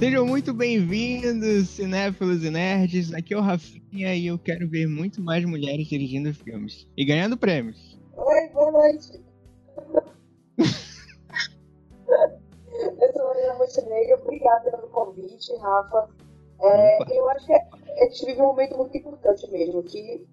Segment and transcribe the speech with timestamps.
[0.00, 3.12] Sejam muito bem-vindos, cinéfilos e nerds.
[3.12, 7.36] Aqui é o Rafinha e eu quero ver muito mais mulheres dirigindo filmes e ganhando
[7.36, 8.00] prêmios.
[8.16, 9.22] Oi, boa noite.
[10.56, 10.64] eu
[13.12, 16.08] sou Marina Montenegro, obrigada pelo convite, Rafa.
[16.62, 20.26] É, eu acho que a gente vive um momento muito importante mesmo, que,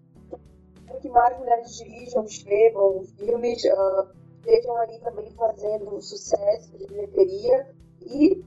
[1.01, 4.07] que mais mulheres dirijam, escrevam filmes, uh,
[4.39, 7.75] estejam ali também fazendo sucesso de bilheteria
[8.05, 8.45] e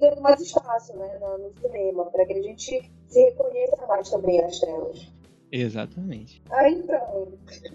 [0.00, 4.58] dando mais espaço né, no cinema, para que a gente se reconheça mais também nas
[4.60, 5.12] telas.
[5.50, 6.42] Exatamente.
[6.50, 7.28] Ah, então,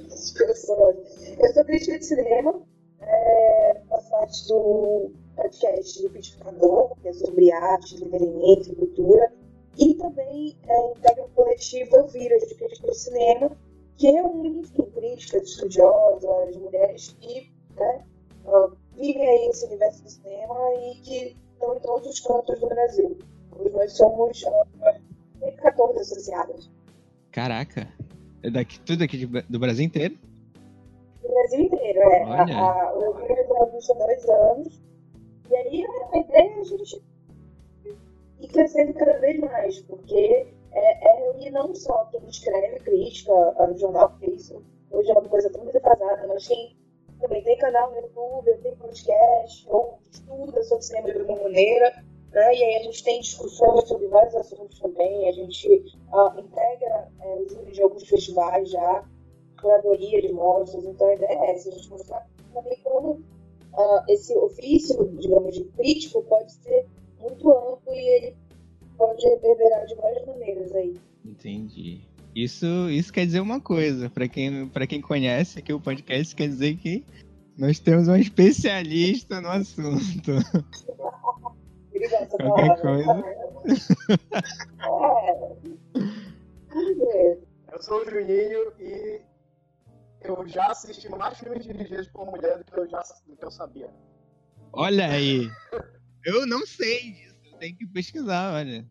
[0.10, 0.56] eu
[1.54, 2.62] sou crítica de cinema,
[3.02, 9.34] é, faço parte do podcast Liquidificador, que é sobre arte, entretenimento cultura,
[9.78, 13.58] e também é, integra o coletivo Elvira, de crítica de cinema,
[13.98, 18.06] que reúne, enfim, críticas, estudiosas, mulheres que né,
[18.96, 23.18] vivem aí esse universo do cinema e que estão em todos os cantos do Brasil.
[23.58, 26.70] Hoje nós somos uh, 14 associadas.
[27.32, 27.88] Caraca,
[28.44, 30.18] é daqui, tudo aqui de, do Brasil inteiro?
[31.22, 32.26] Do Brasil inteiro, é.
[32.26, 32.58] Olha.
[32.58, 34.82] A, a, o existe há dois anos.
[35.50, 37.02] E aí a ideia é a gente
[38.40, 43.32] ir crescendo cada vez mais, porque é, é reunir não só quem escreve crítica
[43.68, 44.62] no jornal, porque isso
[44.92, 46.76] hoje é uma coisa tão defasada, mas quem
[47.24, 52.56] também tem canal no YouTube, tem podcast, ou estuda sobre cinema de alguma maneira, né?
[52.56, 55.68] E aí a gente tem discussões sobre vários assuntos também, a gente
[56.12, 59.06] uh, integra é, o júri de alguns festivais já,
[59.60, 64.38] curadoria de mostras, então a ideia é essa, a gente mostrar também como uh, esse
[64.38, 66.86] ofício, digamos, de crítico pode ser
[67.22, 68.36] muito amplo e ele
[68.98, 71.00] pode reverberar de várias maneiras aí.
[71.24, 72.02] Entendi.
[72.36, 74.10] Isso, isso quer dizer uma coisa.
[74.10, 77.04] Para quem, quem conhece aqui o podcast, quer dizer que
[77.58, 80.32] nós temos um especialista no assunto.
[82.38, 83.24] Qualquer coisa.
[87.16, 87.38] É.
[87.72, 89.22] Eu sou o Juninho e
[90.22, 93.52] eu já assisti mais filmes dirigidos por mulher do que eu, já, do que eu
[93.52, 93.90] sabia.
[94.72, 95.50] Olha aí.
[96.26, 97.36] Eu não sei disso.
[97.46, 98.86] Eu tenho que pesquisar, olha.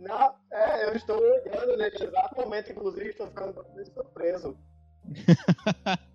[0.00, 4.58] Não, é, eu estou olhando nesse exato momento, inclusive, estou ficando bastante surpreso.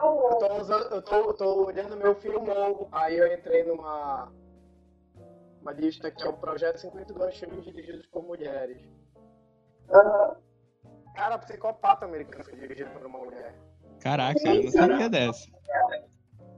[0.00, 4.32] eu, tô usando, eu, tô, eu tô olhando meu filmão, aí eu entrei numa
[5.60, 8.80] uma lista que é o Projeto 52 Filmes Dirigidos por Mulheres.
[9.88, 10.36] Uhum.
[11.16, 13.54] Cara, Psicopata Americano foi dirigido por uma mulher.
[14.00, 15.48] Caraca, eu não sabia dessa.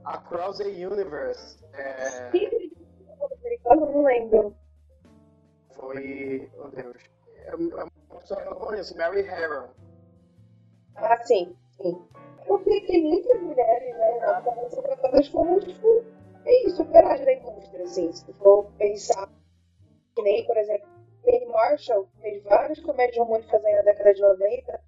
[0.05, 1.63] Across the Universe.
[1.73, 2.29] É...
[3.65, 4.55] Eu não lembro
[5.79, 6.51] foi.
[6.57, 7.03] Oh Deus.
[7.45, 9.69] É, é uma pessoa que eu não conheço, Mary Harron.
[10.95, 12.01] Ah, sim, sim.
[12.45, 14.17] Porque tem muitas mulheres, né?
[14.19, 16.03] Elas são tratadas como, tipo,
[16.45, 18.11] é isso, operárias da indústria, assim.
[18.11, 19.29] Se for pensar,
[20.15, 20.87] que nem, por exemplo,
[21.23, 24.81] Penny Marshall fez várias comédias românticas aí na década de 90,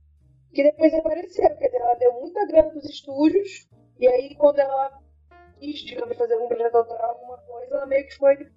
[0.53, 1.57] que depois apareceram.
[1.57, 3.69] Quer dizer, ela deu muita grana pros estúdios,
[4.00, 5.01] e aí quando ela
[5.59, 8.50] quis, digamos, fazer algum projeto autoral, alguma coisa, ela meio que foi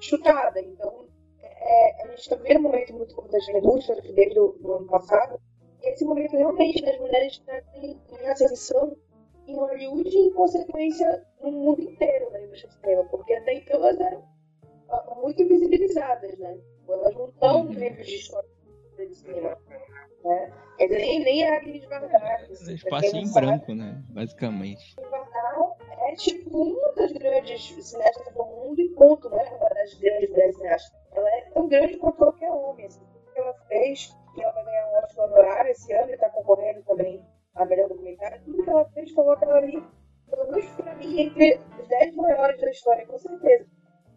[0.00, 0.60] chutada.
[0.60, 1.07] Então,
[1.60, 5.40] é, a gente está vivendo um momento muito importante na indústria, desde o ano passado,
[5.82, 7.42] e esse momento realmente das mulheres
[7.82, 8.96] em ascensão
[9.46, 13.76] em Hollywood e, em consequência, no mundo inteiro da indústria do cinema, porque até então
[13.76, 14.24] elas eram
[15.22, 16.58] muito invisibilizadas, né?
[16.88, 18.48] Elas não estão nos livros de história
[18.98, 19.56] de cinema.
[20.24, 20.52] Né?
[20.76, 22.52] Quer dizer, nem, nem aquele de verdade.
[22.52, 24.02] Assim, Espaço em branco, né?
[24.10, 24.96] Basicamente.
[26.08, 29.44] é tipo uma das grandes cineastas do mundo e ponto, né?
[29.58, 32.86] Uma das grandes mulheres cineastas ela é tão grande quanto qualquer homem.
[32.86, 36.14] Assim, o que ela fez, e ela vai ganhar um Oscar honorário esse ano, e
[36.14, 37.24] está concorrendo também
[37.54, 39.82] a melhor documentário, tudo que ela fez coloca ela ali,
[40.30, 43.66] pelo menos para mim, entre os 10 maiores da história, com certeza.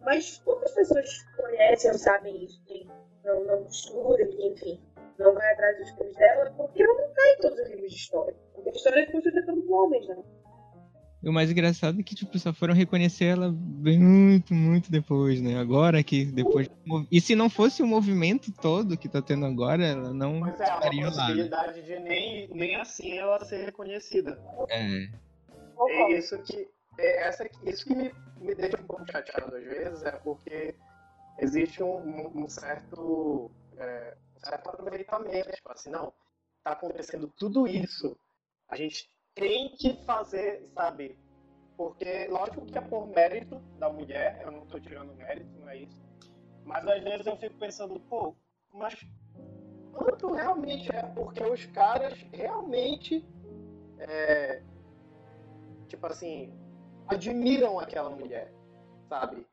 [0.02, 2.88] Mas poucas pessoas conhecem ou sabem isso, quem
[3.24, 4.80] não, não estuda, enfim,
[5.18, 7.96] não vai atrás dos filmes dela, porque ela não está em todos os livros de
[7.96, 8.34] história.
[8.54, 10.16] Porque a história é construída pelos homens, né?
[11.22, 14.31] E o mais engraçado é que, tipo, só foram reconhecer ela muito,
[14.82, 15.58] muito depois, né?
[15.58, 16.68] Agora que depois.
[17.10, 20.64] E se não fosse o movimento todo que tá tendo agora, ela não pois é,
[20.64, 21.10] estaria lá.
[21.10, 21.86] possibilidade né?
[21.86, 24.40] de nem, nem assim ela ser reconhecida.
[24.68, 25.08] É.
[25.88, 26.68] É isso que.
[26.98, 30.74] É essa, isso que me, me deixa um pouco chateado às vezes, é porque
[31.38, 33.50] existe um, um certo.
[33.78, 35.52] É, um certo aproveitamento.
[35.52, 36.12] Tipo assim, não,
[36.64, 38.16] tá acontecendo tudo isso.
[38.68, 41.16] A gente tem que fazer, sabe?
[41.82, 45.78] Porque, lógico que é por mérito da mulher, eu não estou tirando mérito, não é
[45.78, 46.00] isso.
[46.64, 48.36] Mas às vezes eu fico pensando, pô,
[48.72, 48.94] mas
[49.92, 51.02] quanto realmente é?
[51.02, 53.26] Porque os caras realmente,
[53.98, 54.62] é,
[55.88, 56.56] tipo assim,
[57.08, 58.54] admiram aquela mulher,
[59.08, 59.44] sabe?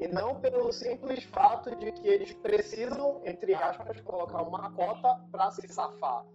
[0.00, 5.52] E não pelo simples fato de que eles precisam, entre aspas, colocar uma cota para
[5.52, 6.26] se safar.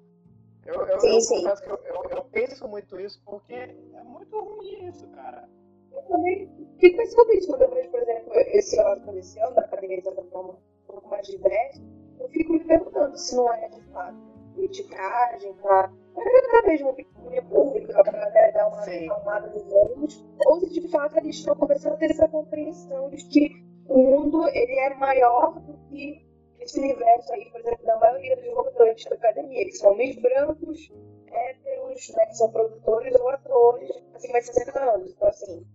[0.66, 1.48] Eu, eu, sim, eu, sim.
[1.48, 5.50] Eu, eu, eu, penso muito isso porque é muito ruim isso, cara.
[5.92, 6.50] Eu também
[6.80, 10.24] fico pensando isso quando eu vejo, por exemplo, esse ano ano, da academia de certa
[10.24, 11.82] forma um pouco mais diverso,
[12.20, 17.46] eu fico me perguntando se não é de fato politicagem, para agradar mesmo a opinião
[17.46, 21.98] pública, para dar uma acalmada nos ânimos, ou se de fato eles estão começando a
[21.98, 26.26] ter essa compreensão de que o mundo ele é maior do que
[26.72, 30.92] esse universo aí, por exemplo, da maioria dos votantes da academia, que são homens brancos,
[31.28, 35.12] héteros, né, que são produtores ou atores, acima de 60 anos.
[35.12, 35.66] Então, assim,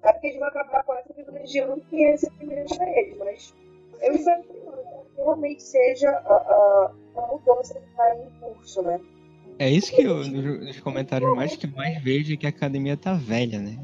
[0.00, 3.54] sabe que eles vão acabar quase privilegiando quem é esse primeiro para eles, mas
[4.02, 4.62] eu espero que
[5.16, 9.00] realmente seja a, a, mudança que está em curso, né?
[9.58, 13.14] É isso que eu, nos comentários mais que mais vejo é que a academia tá
[13.14, 13.78] velha, né?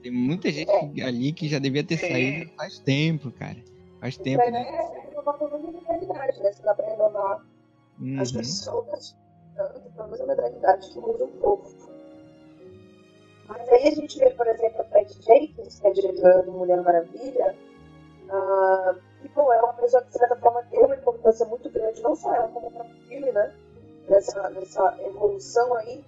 [0.00, 1.02] Tem muita gente é.
[1.02, 3.56] ali que já devia ter saído faz tempo, cara.
[4.00, 5.09] Faz tempo, né?
[5.22, 6.52] Uma coisa de mentalidade, né?
[6.52, 7.44] Se dá pra renovar
[8.00, 8.20] uhum.
[8.20, 9.16] as pessoas,
[9.54, 11.70] tanto, pelo menos a mentalidade que muda um pouco.
[13.48, 16.80] Mas aí a gente vê, por exemplo, a Patty Jenkins, que é diretora do Mulher
[16.82, 17.56] Maravilha,
[18.28, 22.00] uh, que, pô, é uma pessoa que, de certa forma, tem uma importância muito grande,
[22.00, 23.52] não só ela, como o próprio filme, né?
[24.08, 26.04] Nessa, nessa evolução aí,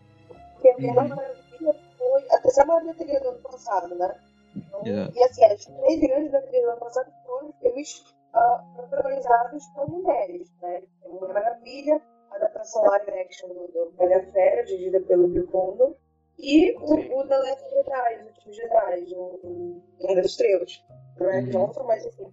[0.54, 1.08] porque a Mulher uhum.
[1.08, 4.14] Maravilha foi a terceira maior bilheteria do ano passado, né?
[4.54, 5.12] Então, yeah.
[5.14, 8.04] E assim, as três grandes bilheterias do ano passado foram filmes
[8.34, 10.82] uh, protagonizados por mulheres, né?
[11.06, 15.94] Mulher Maravilha, a adaptação live action do, do Bela Fera, dirigida pelo Bill Condon,
[16.38, 20.84] e o, o The Last Jedi, os últimos Jedi, o Guerra das Estrelas,
[21.16, 21.50] do Ryan.
[21.50, 22.32] Johnson, mas enfim,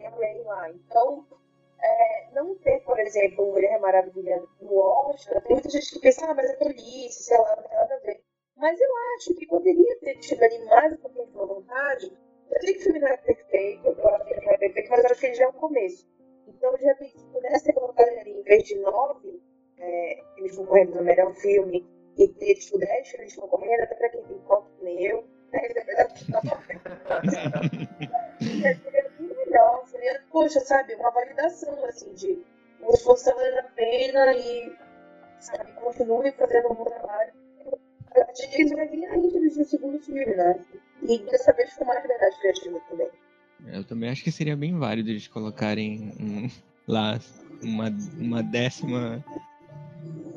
[0.00, 0.70] é lá.
[0.70, 1.26] Então,
[1.80, 6.34] é, não ter, por exemplo, Mulher Maravilha no Oscar, tem muita gente que pensa, ah,
[6.34, 8.24] mas é tolice, sei lá, não tem nada a ver.
[8.56, 12.12] Mas eu acho que poderia ter tido ali mais um pouquinho de vontade.
[12.50, 14.90] Eu sei que o filme não é perfeito, eu acho que ele não é perfeito,
[14.90, 16.08] mas eu acho que ele já é um começo.
[16.46, 19.42] Então, de repente, se pudesse ter colocado ali, em vez de nove,
[19.78, 21.86] é, eles concorrendo no melhor filme,
[22.16, 25.60] e ter, tipo, dez filmes concorrendo, até pra quem tem foco que nem eu, né,
[28.82, 32.40] seria muito melhor, seria, poxa, sabe, uma validação, assim, de
[32.80, 34.72] o esforço valendo a pena e,
[35.40, 37.32] sabe, continue fazendo um bom trabalho
[38.22, 40.58] acho que eles vai vir ainda no segundo filme, né?
[41.02, 43.08] E dessa vez com mais liberdade criativa também.
[43.66, 46.50] Eu também acho que seria bem válido eles colocarem um,
[46.86, 47.18] lá
[47.62, 47.88] uma,
[48.18, 49.24] uma décima.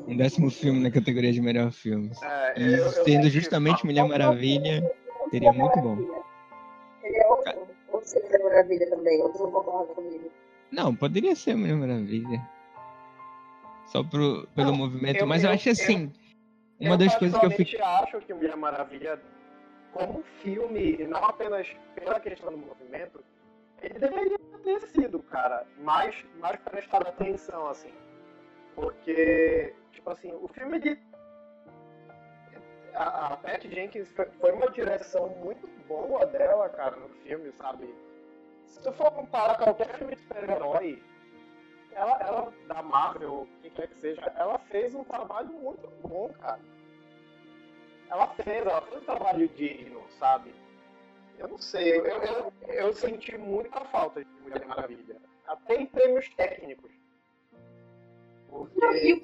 [0.06, 2.10] Um décimo filme na categoria de melhor filme.
[2.22, 4.90] É, e eu, tendo eu justamente Mulher Maravilha,
[5.30, 5.96] seria muito bom.
[7.02, 10.30] Seria outro, ou seria Mulher Maravilha também, outro não concorda comigo.
[10.72, 12.40] Não, poderia ser Mulher Maravilha.
[13.88, 16.10] Só pro, pelo não, movimento, eu, mas eu, eu acho assim.
[16.80, 17.82] Uma eu das coisas que eu fico.
[17.82, 19.20] Acho que Mulher Maravilha,
[19.92, 23.24] como filme, e não apenas pela questão do movimento,
[23.82, 27.92] ele deveria ter sido, cara, mais, mais prestado atenção, assim.
[28.74, 30.98] Porque, tipo assim, o filme de.
[32.94, 37.92] A, a Pat Jenkins foi uma direção muito boa dela, cara, no filme, sabe?
[38.66, 41.02] Se tu for comparar qualquer filme de super-herói,
[41.98, 46.60] ela, ela, da Marvel, quem quer que seja, ela fez um trabalho muito bom, cara.
[48.08, 50.54] Ela fez, ela fez um trabalho digno, sabe?
[51.38, 55.16] Eu não sei, eu, eu, eu senti muita falta de Mulher Maravilha.
[55.46, 56.90] Até em prêmios técnicos.
[58.48, 59.20] Porque...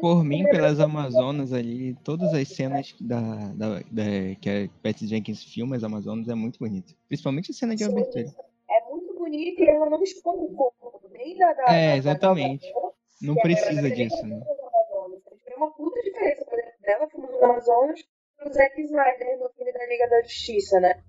[0.00, 3.20] Por mim, pelas Amazonas ali, todas as cenas da,
[3.54, 6.94] da, da que a Patty Jenkins filma as Amazonas é muito bonito.
[7.08, 8.34] Principalmente a cena de abertura.
[8.70, 10.79] É muito bonita e ela não expõe o corpo
[11.20, 11.52] nem da.
[11.52, 12.72] da é, exatamente.
[12.72, 12.90] Da
[13.22, 14.40] não precisa disso, né?
[15.44, 18.00] Tem uma puta diferença, por exemplo, dela filmando no Amazonas
[18.36, 21.02] pro Zack Snyder no filme da Liga da Justiça, né?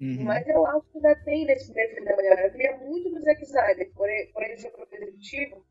[0.00, 0.24] Uhum.
[0.24, 3.42] Mas eu acho que ainda tem nesse primeiro filme da Mulher Maravilha muito do Zack
[3.42, 5.64] Snyder, por ele, por ele ser produtor executivo.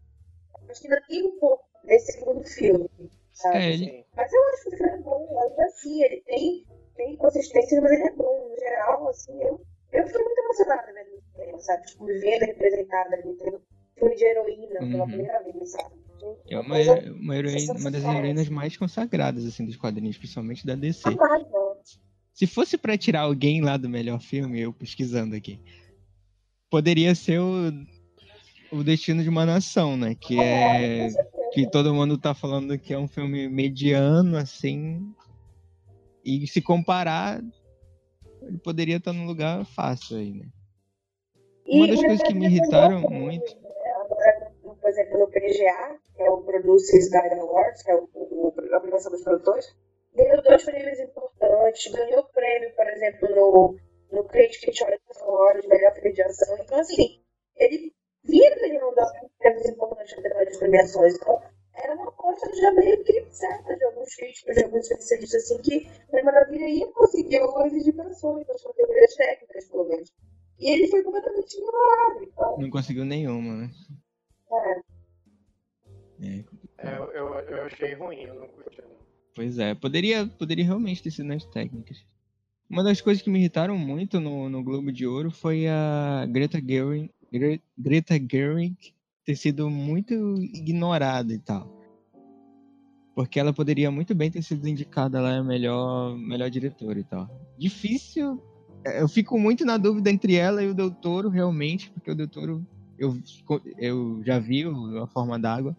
[0.70, 2.89] Acho que ainda tem um pouco nesse segundo filme,
[3.34, 3.58] sabe?
[3.58, 4.05] É, ele...
[4.15, 6.65] Mas eu acho que o filme é bom, ainda assim, ele tem,
[6.96, 8.50] tem consistência, mas ele é bom.
[8.50, 9.62] No geral, assim, eu
[9.98, 11.86] eu fiquei muito emocionada vendo o cinema, sabe?
[11.86, 13.62] Tipo, me vendo representada ali, tendo
[13.98, 14.92] filme de heroína uhum.
[14.92, 15.96] pela primeira vez, sabe?
[16.50, 16.75] É uma,
[17.20, 21.04] uma, heroína, uma das heroínas mais consagradas, assim, dos quadrinhos, principalmente da DC.
[22.34, 25.60] Se fosse para tirar alguém lá do melhor filme, eu pesquisando aqui,
[26.70, 27.72] poderia ser o,
[28.72, 30.16] o Destino de uma Nação, né?
[30.16, 31.10] Que é, é
[31.54, 35.14] que todo mundo tá falando que é um filme mediano, assim.
[36.24, 37.42] E se comparar,
[38.46, 40.46] ele poderia estar num lugar fácil aí, né?
[41.68, 43.58] Uma das coisas que me irritaram muito.
[44.64, 48.80] Por exemplo, no PGA, que é o Producers Guide Awards, que é o, o, a
[48.80, 49.75] premiação dos produtores,
[50.14, 53.80] ganhou dois prêmios importantes, ganhou prêmio, por exemplo, no,
[54.12, 55.00] no Critic Choice
[55.62, 56.56] de melhor filme de ação.
[56.60, 57.20] Então, assim,
[57.58, 57.92] ele
[58.24, 58.94] vinha ganhando
[59.40, 61.16] prêmios importantes de premiações.
[61.16, 61.42] Então,
[62.56, 66.88] já meio que certa de alguns críticos, de alguns especialistas, assim, que a Maravilha ia
[66.88, 70.13] conseguir algumas indicações nas categorias técnicas, pelo menos.
[70.60, 72.24] E ele foi completamente ignorado.
[72.24, 72.58] Então...
[72.60, 73.72] Não conseguiu nenhuma, né?
[74.51, 74.96] É.
[76.22, 76.44] É,
[76.77, 78.82] é eu, eu, eu, achei ruim, eu não curti.
[79.36, 82.06] Pois é, poderia, poderia realmente ter sido nas técnicas.
[82.70, 86.60] Uma das coisas que me irritaram muito no, no Globo de Ouro foi a Greta
[86.65, 91.85] Gerwig, Gre Greta Gerwig ter sido muito ignorada e tal.
[93.15, 97.29] Porque ela poderia muito bem ter sido indicada lá a melhor, melhor diretora e tal.
[97.57, 98.43] Difícil.
[98.84, 102.15] É, eu fico muito na dúvida entre ela e o Del Toro, realmente, porque o
[102.15, 102.67] Del Toro
[103.00, 103.17] eu,
[103.77, 104.63] eu já vi
[105.01, 105.75] A Forma d'Água.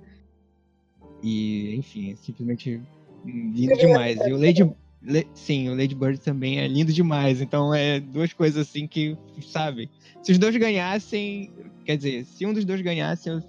[1.22, 2.80] E, enfim, é simplesmente
[3.24, 4.18] lindo demais.
[4.20, 4.70] E o Lady,
[5.02, 7.40] Le, sim, o Lady Bird também é lindo demais.
[7.40, 9.90] Então é duas coisas assim que, sabe?
[10.22, 11.50] Se os dois ganhassem,
[11.84, 13.42] quer dizer, se um dos dois ganhasse, eu...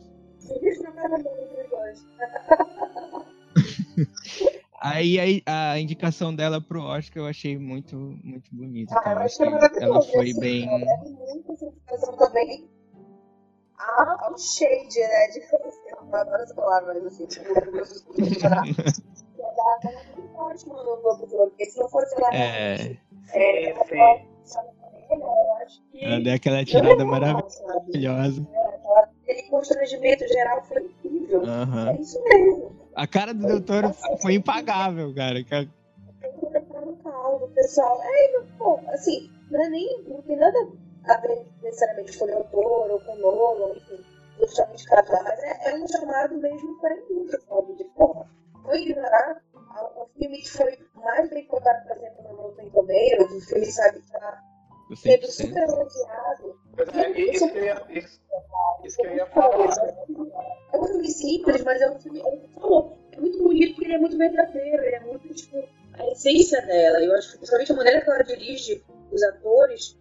[4.79, 8.93] Aí a, a, indicação dela pro Oscar eu achei muito, muito bonita.
[9.03, 10.67] Ah, eu que ela foi assim, bem.
[10.67, 12.69] Ela é muito essa também
[13.79, 15.27] ao shade, né?
[15.27, 17.49] De eu adoro essa palavra, mas assim, tipo,
[20.35, 22.97] ótimo no Globo de Ouro, porque se não fosse ela é...
[23.33, 23.69] é,
[26.01, 28.47] ela deu aquela tirada maravilhosa.
[28.53, 31.41] É, aquele constrangimento geral foi incrível.
[31.41, 31.87] Uhum.
[31.89, 32.86] É isso mesmo.
[32.97, 35.39] A cara do doutor foi impagável, cara.
[37.39, 38.01] O pessoal.
[38.03, 40.03] É, pô, assim, não é nem.
[40.07, 40.57] Não tem nada
[41.05, 44.03] a ver necessariamente com o doutor ou com o Nolan, enfim,
[44.39, 47.75] justamente casar, mas é, é um chamado mesmo para a indústria, sabe?
[47.75, 48.27] De porra,
[48.63, 49.41] foi ignorar
[49.95, 54.01] o filme que foi mais bem contado, por exemplo, no Rotten Tomatoes, o filme, sabe,
[54.01, 54.43] que tá
[54.95, 56.59] sendo super elogiado.
[56.95, 58.21] É, isso, que eu ia, isso,
[58.83, 59.67] isso que eu ia falar.
[60.97, 62.39] É filme simples, mas é um filme, é,
[63.11, 65.57] é muito bonito porque ele é muito verdadeiro, ele é muito, tipo,
[65.93, 67.03] a essência dela.
[67.03, 69.97] Eu acho que, principalmente a maneira que ela dirige os atores,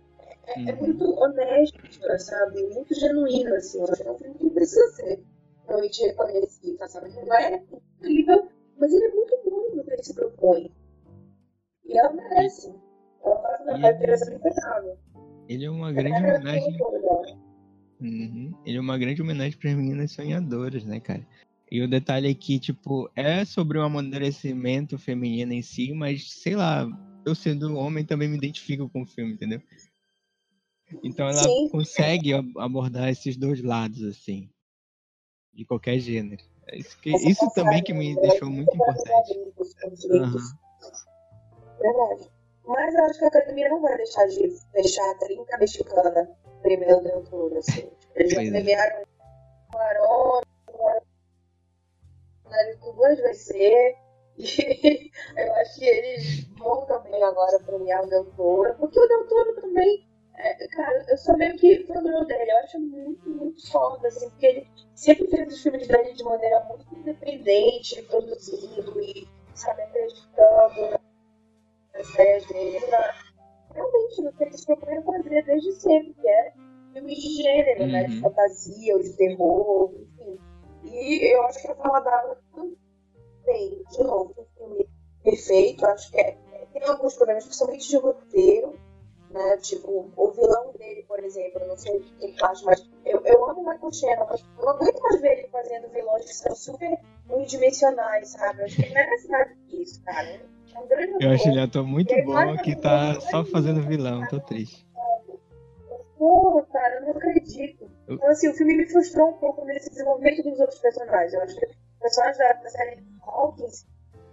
[0.46, 1.78] é, é, muito honesto,
[2.18, 2.62] sabe?
[2.74, 3.78] Muito genuíno, assim.
[3.78, 5.22] Eu acho que é um filme que precisa ser
[5.66, 7.10] realmente reconhecido, sabe?
[7.10, 7.62] Não é
[8.00, 8.48] incrível,
[8.78, 10.72] mas ele é muito bom no que ele se propõe.
[11.84, 12.74] E ela merece.
[13.24, 14.98] Ela faz uma caracterização impecável.
[15.48, 16.78] Ele é uma grande é homenagem.
[18.00, 18.54] Uhum.
[18.64, 21.26] Ele é uma grande homenagem para as meninas sonhadoras, né, cara?
[21.70, 26.54] E o detalhe é que, tipo, é sobre o amadurecimento feminino em si, mas, sei
[26.54, 26.86] lá,
[27.24, 29.60] eu sendo homem também me identifico com o filme, entendeu?
[31.02, 31.68] Então ela Sim.
[31.70, 34.48] consegue abordar esses dois lados, assim,
[35.52, 36.44] de qualquer gênero.
[36.68, 39.32] É isso, que, isso também que me deixou muito importante.
[40.10, 40.36] Uhum.
[41.80, 42.35] Verdade.
[42.66, 46.28] Mas eu acho que a academia não vai deixar de fechar a trinca mexicana
[46.62, 47.90] primeiro dentro assim.
[48.14, 48.50] Eles já é.
[48.50, 49.02] premiaram
[49.75, 50.42] o Arona,
[52.82, 53.96] o duas vai ser.
[54.38, 59.28] E eu acho que eles vão também agora premiar o Del Toro, porque o Del
[59.28, 60.06] Toro também
[60.38, 62.50] é, cara, eu sou meio que fã dele.
[62.50, 66.61] Eu acho muito, muito foda, assim, porque ele sempre fez os filmes dele de maneira
[66.64, 71.00] muito independente, produzido e, sabe, acreditando
[71.96, 72.86] nas ideias dele.
[72.86, 73.14] Na,
[73.74, 76.52] realmente, no que eles propõem fazer desde sempre, que é
[76.92, 77.92] filmes de gênero, uhum.
[77.92, 78.04] né?
[78.04, 78.22] De uhum.
[78.22, 80.38] fantasia ou de terror, enfim.
[80.84, 84.88] E eu acho que a Fala d'Água também, de novo, um filme
[85.22, 85.86] perfeito.
[85.86, 86.36] Acho que é,
[86.72, 88.78] tem alguns problemas, principalmente de roteiro
[89.30, 89.56] né?
[89.58, 93.20] Tipo, o vilão dele, por exemplo, eu não sei o que ele faz, mas eu,
[93.24, 96.34] eu amo o Michael Shannon, mas eu não aguento mais ver ele fazendo vilões que
[96.34, 96.98] são super
[97.28, 98.60] unidimensionais, sabe?
[98.60, 100.40] Eu acho que ele merece mais do que isso, cara.
[101.21, 104.87] É eu acho ele ator muito bom que tá só fazendo vilão, tô triste.
[106.18, 107.90] Porra, cara, eu não acredito.
[108.09, 111.35] Então, assim, o filme me frustrou um pouco nesse desenvolvimento dos outros personagens.
[111.35, 113.87] Eu acho que os personagens da, da série Hawkins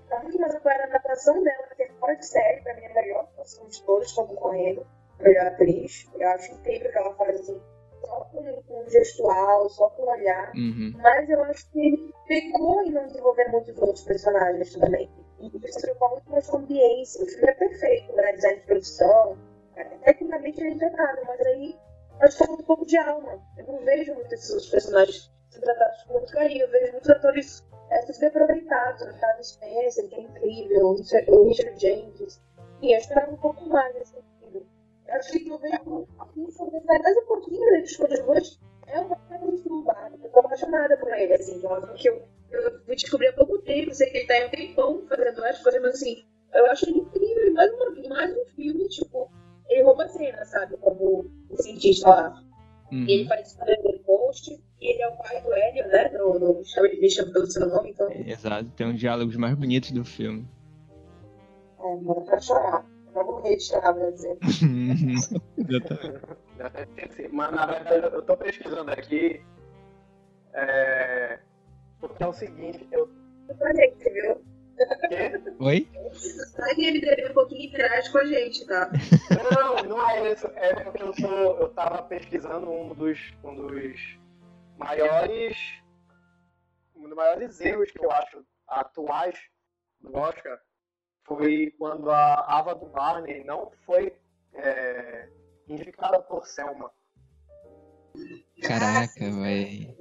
[0.09, 2.93] tá muito mais apoiada na atuação dela, porque fora de série, pra mim, é a
[2.93, 4.85] melhor atuação de todos estão concorrendo.
[5.19, 6.09] Melhor atriz.
[6.19, 7.61] Eu acho incrível que ela faz assim,
[8.01, 10.51] só com, com gestual, só com olhar.
[10.55, 10.93] Uhum.
[10.97, 15.09] Mas eu acho que ele pegou em não desenvolver muitos outros personagens também.
[15.71, 17.23] Se preocupar muito mais com ambiência.
[17.23, 18.33] O filme é perfeito, né?
[18.33, 19.37] Design de produção.
[19.75, 21.75] É, tecnicamente é impecável, mas aí
[22.19, 23.41] que falta um pouco de alma.
[23.57, 26.65] Eu não vejo muitos desses personagens sendo tratados com muito carinho.
[26.65, 29.01] Eu vejo muitos atores é, aproveitados.
[29.01, 30.95] O Otávio Spencer, que é incrível,
[31.27, 32.41] o Richard Jenkins.
[32.81, 34.65] E eu esperava um pouco mais nesse sentido.
[35.07, 39.45] Eu acho que talvez mais um pouquinho né, de Escolha de Luz é uma coisa
[39.45, 39.63] muito.
[40.23, 42.21] Eu tô apaixonada por ele, assim, de uma que eu,
[42.55, 43.93] eu fui descobrir há pouco tempo.
[43.93, 46.99] Sei que ele tá em um tempão fazendo as coisas, mas assim, eu acho ele
[46.99, 47.53] incrível.
[47.53, 49.31] Mais, uma, mais um filme, tipo,
[49.69, 50.77] ele rouba a cena, sabe?
[50.77, 52.43] Como o cientista lá.
[52.91, 53.05] Uhum.
[53.07, 56.09] E ele faz o post e ele é o pai do Hélio, né?
[56.09, 56.61] No, no,
[56.99, 58.07] me chama pelo seu nome, então.
[58.09, 60.47] É, exato, tem um diálogos mais bonitos do filme.
[61.79, 62.85] É, mano, pra chorar.
[63.11, 64.37] Pra morrer de chorar, Brasil.
[67.31, 69.41] Mas na verdade eu tô pesquisando aqui.
[70.53, 71.39] É...
[72.07, 73.07] Porque é o seguinte, eu.
[73.07, 74.43] Viu?
[75.59, 75.87] Oi?
[76.75, 78.91] Que MDB um pouquinho interage com a gente, tá?
[79.49, 80.47] Não, não é isso.
[80.55, 84.19] É porque eu, tô, eu tava pesquisando um dos, um dos
[84.77, 85.57] maiores.
[86.93, 89.39] Um dos maiores erros que eu acho atuais
[90.01, 90.59] do Oscar
[91.23, 94.13] foi quando a Ava do Barney não foi
[94.53, 95.29] é,
[95.69, 96.91] indicada por Selma.
[98.63, 99.95] Caraca, velho.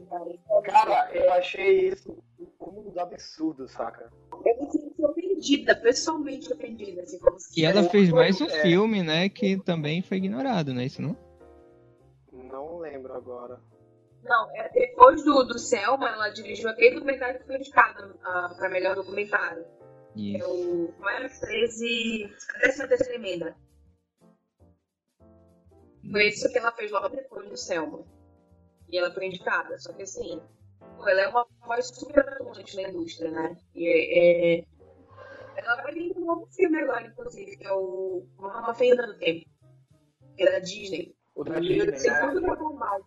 [0.64, 2.23] Cara, eu achei isso
[2.61, 4.11] um absurdo, saca?
[4.45, 7.02] Eu me senti ofendida, pessoalmente ofendida.
[7.02, 8.62] Assim, como e ela fez mais um é.
[8.62, 11.16] filme, né, que também foi ignorado, não é isso, não?
[12.33, 13.61] Não lembro agora.
[14.23, 18.69] Não, é depois do, do Selma, ela dirigiu aquele documentário que foi indicado uh, para
[18.69, 19.64] melhor documentário.
[20.14, 20.45] Isso.
[20.45, 23.57] É o Maior 13, a 13 terceira emenda.
[26.11, 28.04] Foi isso que ela fez logo depois do Selma.
[28.93, 29.77] E ela foi indicada.
[29.79, 30.41] Só que assim,
[31.07, 33.57] ela é uma voz super atuante na indústria, né?
[33.75, 34.65] E é, é...
[35.57, 39.19] ela vai vir com um novo filme agora, inclusive, que é o Uma Fenda do
[39.19, 39.47] Tempo.
[40.37, 41.17] Que é da Disney.
[41.35, 42.21] O da Disney, né?
[42.29, 43.01] Tudo pra bombar.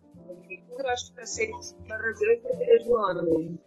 [0.78, 1.50] Eu acho que vai ser
[1.86, 3.58] para Brasil e do ano mesmo.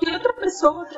[0.00, 0.96] Tem outra pessoa que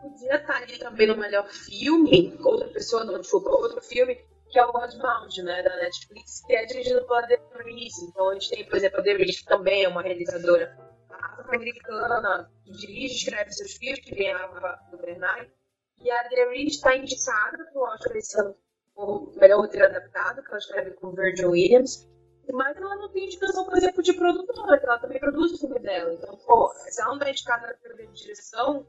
[0.00, 4.16] podia estar ali também no melhor filme, outra pessoa, não, desculpa, outro filme,
[4.48, 8.06] que é o Godbound, né, da Netflix, que é dirigido pela The Reese.
[8.06, 10.76] Então a gente tem, por exemplo, a The Reese, que também é uma realizadora
[11.10, 15.50] afro-americana, que dirige e escreve seus filmes, que ganhava do Bernard.
[15.98, 18.56] E a The Reese está indicada para o Oscar esse ano
[18.94, 22.08] o melhor roteiro adaptado, que ela escreve com Virgil Williams.
[22.50, 25.78] Mas ela não tem indicação, por exemplo, de produtora, que ela também produz o filme
[25.80, 26.12] dela.
[26.14, 28.86] Então, pô, se ela não é indicada na categoria de direção,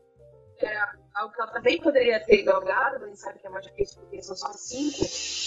[0.60, 0.78] é
[1.16, 4.02] algo que ela também poderia ter galgado, mas a gente sabe que é mais difícil
[4.02, 5.00] porque são só cinco.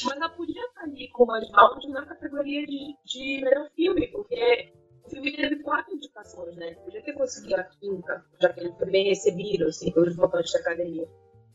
[0.04, 4.72] Mas ela podia estar ali com o Oswald na categoria de, de melhor filme, porque
[5.04, 6.74] o filme teve quatro indicações, né?
[6.74, 10.60] Podia ter conseguido a quinta, já que ele foi bem recebido, assim, pelos votantes da
[10.60, 11.08] academia.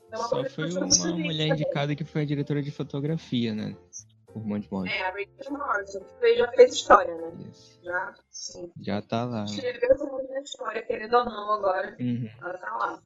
[0.07, 3.77] Então, Só foi uma mulher indicada que foi a diretora de fotografia, né?
[4.31, 4.91] Por Monte Monte.
[4.91, 7.31] É, a Rachel Morrison, que já fez história, né?
[7.49, 7.83] Isso.
[7.83, 8.71] Já, sim.
[8.81, 9.45] Já tá lá.
[9.45, 11.95] Escreveu muito na história, querendo ou não, agora.
[11.99, 12.29] Uhum.
[12.41, 13.01] Ela tá lá.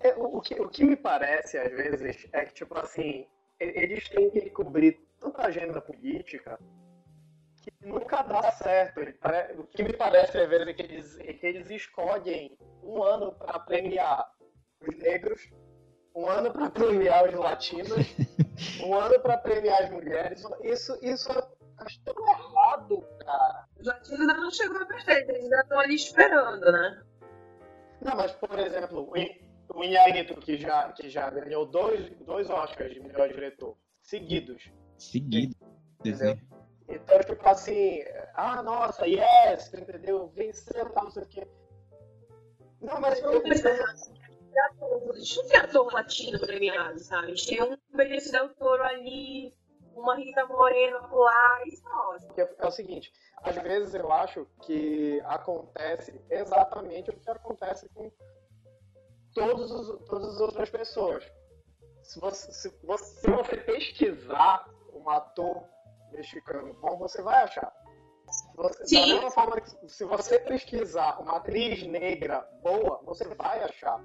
[0.00, 3.26] É, o que, o que me parece, às vezes, é que, tipo assim,
[3.58, 6.58] eles têm que cobrir tanta agenda política
[7.62, 9.00] que nunca dá certo.
[9.58, 13.32] O que me parece, às vezes, é que eles, é que eles escolhem um ano
[13.32, 14.30] para premiar
[14.80, 15.50] os negros
[16.14, 17.90] um ano para premiar os latinos,
[18.84, 20.44] um ano para premiar as mulheres.
[20.62, 21.42] Isso, isso é
[22.04, 23.68] tão errado, cara.
[23.78, 27.02] Os latinos ainda não chegou a perceber, eles ainda estão ali esperando, né?
[28.00, 29.12] Não, mas, por exemplo,
[29.74, 34.70] o Inharito, que já, que já ganhou dois, dois Oscars de melhor diretor, seguidos.
[34.98, 35.56] Seguidos,
[36.04, 36.38] né?
[36.88, 40.28] Então, tipo assim, ah, nossa, yes, entendeu?
[40.28, 41.48] Venceu, tal, não sei o quê.
[42.80, 43.42] Não, mas eu, eu,
[44.58, 47.26] a gente não tem ator latino premiado, sabe?
[47.26, 49.54] A gente tem um Benício Del Toro ali,
[49.94, 52.16] uma Rita Moreno lá, e só.
[52.36, 53.12] É, é o seguinte,
[53.42, 58.10] às vezes eu acho que acontece exatamente o que acontece com
[59.34, 61.24] todos os, todas as outras pessoas.
[62.02, 65.64] Se você, se você, se você pesquisar um ator
[66.12, 67.72] mexicano bom, você vai achar.
[68.56, 69.00] Você, Sim.
[69.00, 74.02] Da mesma forma que se você pesquisar uma atriz negra boa, você vai achar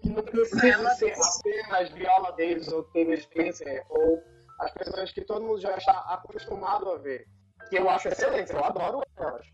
[0.00, 4.22] que não precisa ser apenas Viola Davis ou Taylor Spencer ou
[4.58, 7.26] as pessoas que todo mundo já está acostumado a ver.
[7.68, 9.46] Que eu acho excelente, eu adoro elas.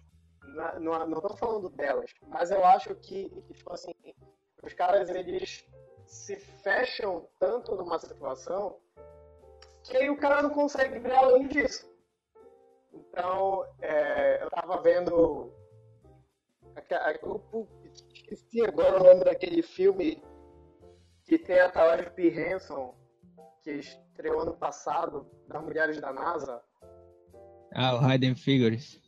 [0.80, 3.92] Não, não, tô falando delas, mas eu acho que, tipo assim,
[4.62, 5.66] os caras eles
[6.06, 8.78] se fecham tanto numa situação
[9.82, 11.88] que aí o cara não consegue ver além disso.
[12.92, 15.52] Então, é, eu tava vendo.
[17.22, 17.68] Eu
[18.12, 20.22] esqueci agora o nome daquele filme
[21.26, 22.28] que tem a Taraji P.
[22.28, 22.94] Henson,
[23.62, 26.62] que estreou ano passado, das Mulheres da NASA.
[27.74, 29.02] Ah, o Hidden Figures.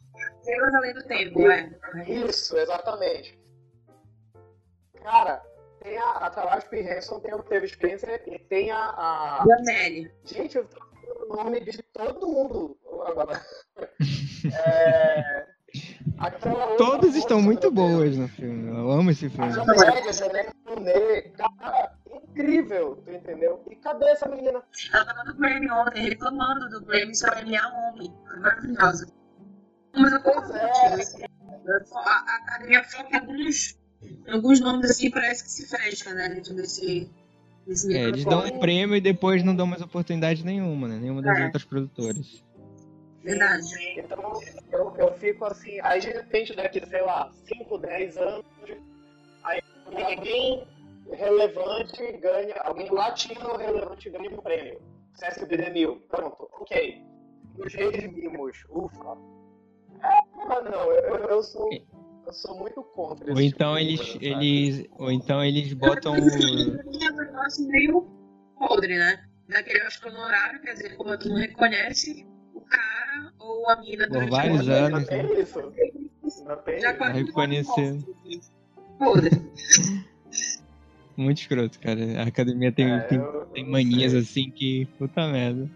[0.77, 1.79] Além do Tempo, né?
[2.07, 3.39] Isso, exatamente.
[5.01, 5.43] Cara,
[5.81, 6.81] tem a, a Taraji P.
[6.81, 8.79] Henson, tem o Teve Spencer e tem a...
[8.79, 9.45] a...
[9.47, 10.13] Janelle.
[10.25, 10.89] Gente, eu tô
[11.25, 12.77] o nome de todo mundo.
[13.07, 13.41] agora.
[14.53, 15.47] é,
[16.77, 18.69] Todas estão muito boas no filme.
[18.69, 19.53] Eu amo esse filme.
[19.53, 21.98] A comédia, Janelle Monáe, cara,
[22.39, 23.63] incrível, tu entendeu?
[23.71, 24.63] E cadê essa menina?
[24.93, 28.13] Ela tava no Grammy ontem, reclamando do Grammy só ganhar homem.
[28.29, 29.13] Foi maravilhosa.
[29.95, 31.29] Mas eu concordo é.
[31.95, 33.79] A, a academia foca em alguns,
[34.31, 36.29] alguns nomes assim, parece que se fecha, né?
[36.29, 37.11] Dentro desse.
[37.67, 40.99] desse é, eles dão um prêmio e depois não dão mais oportunidade nenhuma, né?
[40.99, 41.45] Nenhuma das é.
[41.45, 42.45] outras produtoras.
[43.23, 43.67] Verdade.
[43.99, 44.41] Então
[44.73, 48.45] eu, eu fico assim, aí de repente daqui, sei lá, 5, 10 anos,
[49.43, 50.67] aí alguém
[51.13, 54.81] relevante ganha, alguém latino relevante ganha um prêmio.
[55.15, 57.03] CSBD mil, pronto, ok.
[57.57, 59.19] Nos redimimos, ufa.
[60.03, 61.69] É, mas não, eu, eu sou.
[62.27, 66.15] Eu sou muito contra ou então tipo eles, coisa, eles Ou então eles botam.
[66.15, 68.07] É um negócio meio
[68.59, 69.25] podre, né?
[69.49, 74.07] Daquele acho que honorário, quer dizer, como tu não reconhece o cara ou a mina
[74.07, 75.01] Por vários anos.
[75.01, 76.45] Não tem isso.
[76.45, 78.15] Não tem Já reconhecendo.
[78.99, 79.31] Podre.
[81.19, 82.23] Muito escroto, cara.
[82.23, 83.21] A academia tem, é, tem,
[83.53, 84.87] tem manias assim que.
[84.99, 85.69] Puta merda.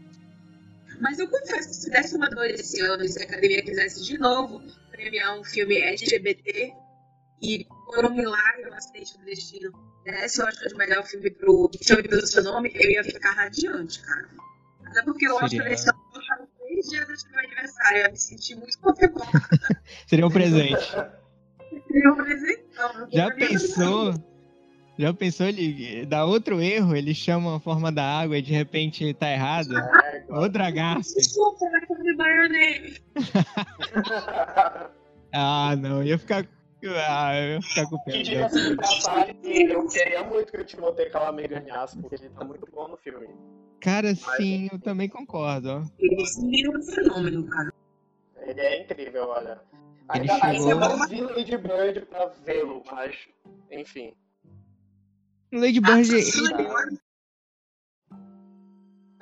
[1.00, 4.04] Mas eu confesso que se desse uma dor esse ano e se a academia quisesse
[4.04, 6.72] de novo premiar um filme LGBT
[7.42, 9.72] e por um milagre um acidente do destino
[10.04, 13.02] desse eu acho que é o melhor filme pro Chame pelo seu nome, eu ia
[13.02, 14.28] ficar radiante, cara.
[14.86, 18.04] Até porque eu acho que esse ano eu três dias antes do meu aniversário, eu
[18.04, 19.32] ia me sentir muito contemplada.
[20.06, 20.88] Seria um presente.
[21.88, 22.64] Seria um presente.
[23.10, 24.31] Já pensou?
[24.98, 29.14] Já pensou ele dá outro erro, ele chama a forma da água e de repente
[29.14, 29.76] tá errado?
[29.76, 31.14] É, Outra gafe.
[31.14, 32.96] Desculpa, vai comer name.
[35.32, 36.46] ah, não, ia ficar.
[37.08, 38.16] Ah, eu ia ficar com pena.
[38.16, 38.76] Que diga assim,
[39.70, 43.28] eu queria muito que o Timothée Chalamet ganhasse, porque ele tá muito bom no filme.
[43.80, 45.84] Cara, Mas, sim, eu também concordo.
[45.98, 47.72] Ele é um fenômeno, cara.
[48.42, 49.60] Ele é incrível, olha.
[50.14, 50.70] Ele Ainda chegou...
[50.70, 53.16] eu não vi Lady Bird pra vê-lo, mas,
[53.70, 54.14] enfim.
[55.52, 56.10] Lady Bird.
[56.10, 56.24] ele...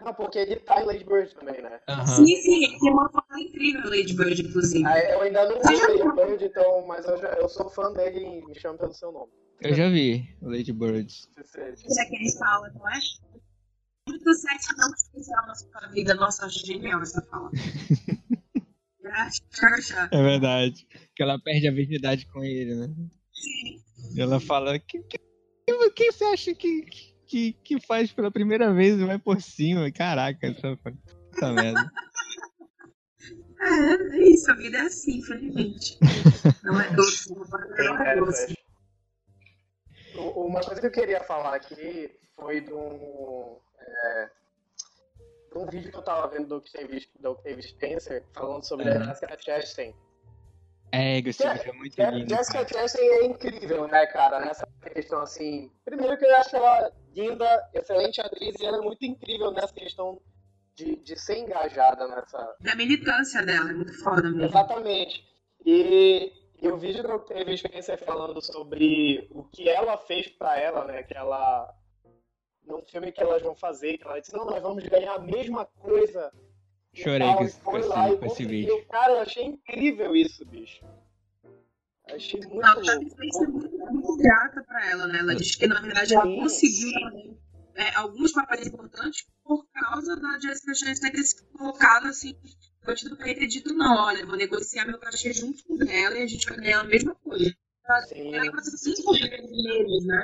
[0.02, 1.78] Não, porque ele tá em Lady Bird também, né?
[1.88, 2.06] Uhum.
[2.06, 4.86] Sim, sim, tem uma foto incrível Lady Bird, inclusive.
[4.86, 8.20] Ah, eu ainda não vi Lady Bird, então, mas eu, já, eu sou fã dele
[8.20, 9.30] e me chamo pelo seu nome.
[9.60, 11.12] Eu já vi Lady Bird.
[11.36, 12.98] Já que ele fala, não é?
[14.08, 16.14] Muito sete não especial na sua vida.
[16.14, 17.50] Nossa, acho genial essa fala.
[20.12, 20.86] é verdade.
[21.14, 22.88] Que ela perde a virgindade com ele, né?
[23.34, 23.82] Sim.
[24.16, 25.18] E ela fala, que, que
[25.94, 26.86] quem você acha que,
[27.26, 29.90] que, que faz pela primeira vez e vai por cima?
[29.90, 30.78] Caraca, essa,
[31.32, 31.90] essa merda.
[33.60, 35.98] É, é isso, a vida é assim, infelizmente.
[36.64, 38.54] Não é doce, não é doce.
[40.14, 44.30] Uma coisa que eu queria falar aqui foi de um, é,
[45.52, 49.02] de um vídeo que eu tava vendo do Octavia, do Spencer falando sobre uhum.
[49.02, 49.94] a Jessica Chastain.
[50.92, 52.28] É, vídeo é muito lindo.
[52.28, 54.40] Jessica Chastain é incrível, né, cara?
[54.40, 55.70] Nessa questão assim.
[55.84, 60.20] Primeiro que eu acho ela linda, excelente atriz, e ela é muito incrível nessa questão
[60.74, 62.56] de, de ser engajada nessa.
[62.60, 64.44] Da militância dela, é muito foda mesmo.
[64.44, 65.24] Exatamente.
[65.64, 70.58] E, e o vídeo que eu teve experiência falando sobre o que ela fez pra
[70.58, 71.02] ela, né?
[71.02, 71.72] Que ela.
[72.64, 75.64] Num filme que elas vão fazer, que ela disse, não, nós vamos ganhar a mesma
[75.66, 76.32] coisa
[76.92, 78.86] Chorei com, esse, com, esse, com esse vídeo.
[78.86, 80.84] Cara, eu achei incrível isso, bicho.
[82.08, 83.16] Achei muito Não, louco.
[83.16, 85.20] muito, muito grata pra ela, né?
[85.20, 86.90] Ela disse que, na verdade, ela conseguiu
[87.76, 92.36] é, alguns papéis importantes por causa da Jessica Chastain ter se colocado assim,
[92.86, 96.22] antes do peito e dito, não, olha, vou negociar meu cachê junto com ela e
[96.22, 97.54] a gente vai ganhar a mesma coisa.
[98.14, 100.22] Ela passou cinco meses, né?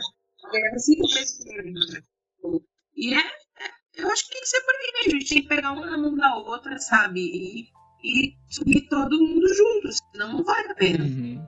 [0.54, 2.02] Ela cinco meses, né?
[2.94, 3.45] E é
[3.96, 5.16] eu acho que tem que ser por aí mesmo.
[5.16, 7.20] A gente tem que pegar uma na mão da outra, sabe?
[7.20, 7.68] E,
[8.04, 11.04] e subir todo mundo junto, senão não vale a pena.
[11.04, 11.46] Uhum.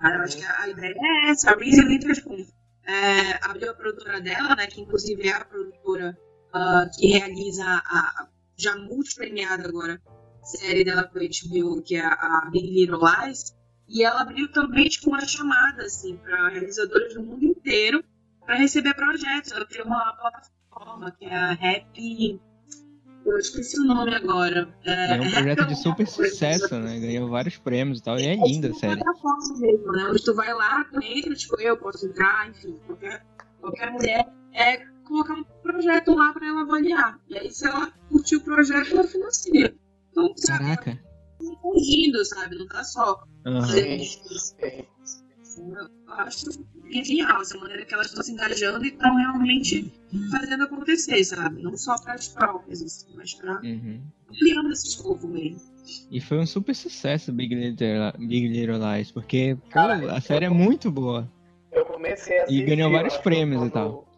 [0.00, 1.50] eu acho que a ideia é essa.
[1.50, 2.46] A Reese Witherspoon
[2.84, 4.66] é, abriu a produtora dela, né?
[4.66, 6.16] Que inclusive é a produtora
[6.54, 10.00] uh, que realiza a, a já multi-premiada agora
[10.42, 13.54] série dela com a HBO, que é a Big Little Lies.
[13.88, 18.04] E ela abriu também tipo, uma chamada assim, para realizadores do mundo inteiro
[18.44, 19.52] para receber projetos.
[19.52, 20.57] Ela criou uma plataforma
[21.12, 22.40] que é a Rap.
[23.26, 24.68] Eu esqueci o nome agora.
[24.84, 26.98] É, é um projeto de super sucesso, né?
[26.98, 28.18] Ganhou vários prêmios e tal.
[28.18, 28.98] E é, é linda, sério.
[28.98, 30.06] plataforma mesmo, né?
[30.10, 33.24] Onde tu vai lá, tu entra, tipo, eu posso entrar, enfim, qualquer,
[33.60, 34.26] qualquer mulher.
[34.54, 37.18] É colocar um projeto lá pra ela avaliar.
[37.28, 39.74] E aí, se ela curtir o projeto, ela financia.
[40.10, 40.92] Então, Caraca.
[40.92, 42.58] Sabe, tá sabe?
[42.58, 43.24] Não tá só.
[43.46, 43.60] Uhum.
[45.58, 49.92] Eu acho que é genial essa maneira que elas estão se engajando e estão realmente
[50.30, 51.62] fazendo acontecer, sabe?
[51.62, 54.00] Não só para as próprias, assim, mas para Uhum.
[54.30, 55.60] ampliando esse escopo mesmo.
[56.10, 60.44] E foi um super sucesso Big Little, Big Little Lies, porque pô, Cara, a série
[60.44, 61.30] é muito boa.
[61.72, 62.64] Eu comecei a assistir.
[62.66, 63.88] ganhou vários prêmios e tal.
[63.90, 64.08] no-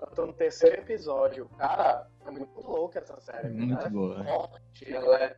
[0.00, 1.48] Eu tô no terceiro episódio.
[1.58, 3.50] Cara, é muito louca essa série.
[3.50, 4.20] Muito ela boa.
[4.20, 5.36] É forte, ela é,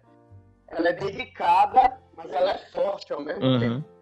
[0.69, 3.75] ela é delicada, mas ela é forte ao mesmo tempo.
[3.75, 3.79] Uhum.
[3.81, 3.94] E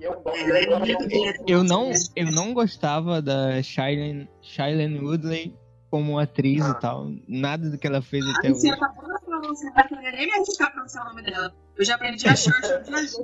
[0.00, 5.54] eu Ela é eu Eu não, eu não gostava da Shailene, Shailene Woodley
[5.90, 6.70] como atriz Ah.
[6.76, 7.10] e tal.
[7.28, 8.70] Nada do que ela fez A até hoje.
[8.78, 11.52] Tá toda você não vai querer nem me arriscar pra pronunciar o nome dela.
[11.76, 13.16] Eu já aprendi a Churchill de vezes.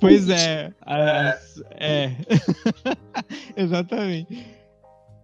[0.00, 0.72] Pois é.
[0.82, 1.38] a-
[1.78, 2.10] é.
[3.56, 4.46] Exatamente.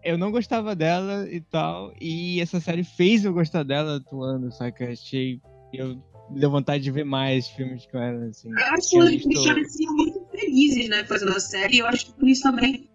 [0.05, 1.93] Eu não gostava dela e tal.
[2.01, 4.89] E essa série fez eu gostar dela atuando, saca?
[4.91, 5.41] Achei.
[5.73, 8.49] Eu deu vontade de ver mais filmes com ela, assim.
[8.51, 11.77] Eu acho que me pareciam muito felizes, né, fazendo a série.
[11.77, 12.89] E eu acho que por isso também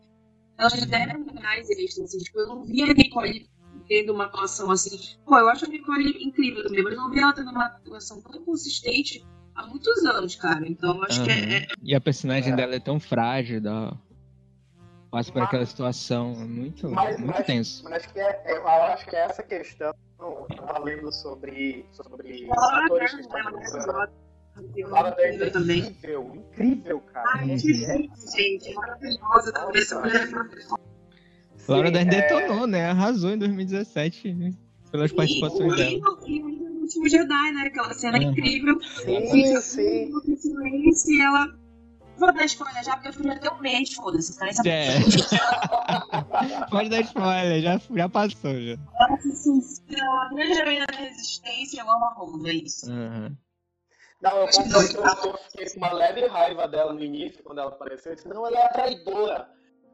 [0.57, 2.19] elas deram mais extras, assim.
[2.19, 3.49] Tipo, eu não via a Nicole
[3.87, 4.97] tendo uma atuação assim.
[5.25, 8.21] Pô, eu acho a Nicole incrível também, mas eu não vi ela tendo uma atuação
[8.21, 9.25] tão consistente
[9.55, 10.65] há muitos anos, cara.
[10.67, 11.65] Então eu acho que é, Aham.
[11.83, 12.55] E a personagem É.
[12.55, 13.93] dela é tão frágil, dá...
[15.09, 16.31] passa por Mas- aquela situação.
[16.39, 17.83] É muito, Mas- muito mas- tenso.
[17.83, 19.93] Mas que é, eu acho que é essa questão.
[20.19, 24.11] Eu tava lendo sobre, sobre Laura atores que estão né, maravilhosa.
[24.87, 25.79] Laura Dern é também.
[25.79, 27.29] incrível, incrível, cara.
[27.35, 27.57] Ai, Uhum.
[27.57, 29.61] que gente, maravilhosa é.
[31.67, 32.85] Laura Dern é- detonou, né?
[32.89, 34.53] Arrasou em 2017 né?
[34.91, 35.91] pelas participações e, dela.
[36.27, 37.61] E, e ainda no último Jedi, né?
[37.67, 38.23] Aquela cena Uhum.
[38.31, 38.81] incrível.
[38.81, 40.11] Sim, sim.
[41.07, 41.61] e ela.
[42.17, 44.37] Vou dar spoiler já, porque eu fui já ter um mês, foda-se.
[44.37, 44.89] Tá É.
[46.69, 48.77] Pode dar spoiler, já, já passou já.
[48.99, 52.91] Ela grande heroína da resistência, eu amo a Rose, é isso.
[52.91, 53.35] Aham.
[54.21, 57.59] Não, eu confesso que eu eu fiquei com uma leve raiva dela no início, quando
[57.59, 58.11] ela apareceu.
[58.11, 59.49] Eu disse, não, ela é traidora.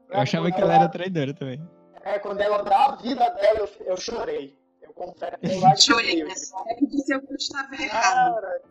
[0.10, 1.62] Eu achava que ela era traidora também.
[2.04, 4.58] É, quando ela dá a vida dela, eu, eu chorei.
[4.82, 6.34] Eu confesso que eu acho Chorei, né?
[6.68, 8.42] É que disse eu que eu estava errado.
[8.42, 8.62] Cara,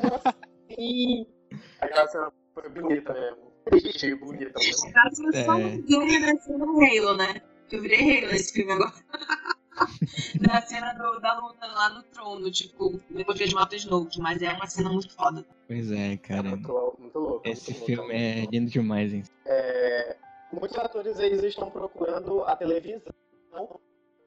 [0.00, 1.26] como assim?
[1.80, 3.52] Aquela cena foi bonita mesmo.
[3.64, 4.88] Triste, bonita mesmo.
[4.88, 5.44] Eu só É.
[5.44, 7.42] cena do Halo, né?
[7.70, 8.92] Eu virei Halo nesse filme agora.
[10.40, 14.20] na cena do- da luta lá no trono, tipo, depois que eles matam o Snoke,
[14.20, 15.44] mas é uma cena muito foda.
[15.66, 16.42] Pois é, É cara.
[16.42, 17.48] muito, louco, muito louco.
[17.48, 18.12] Esse muito filme louco.
[18.12, 19.22] é lindo demais, hein?
[19.46, 20.16] É,
[20.52, 23.02] muitos atores eles estão procurando a televisão,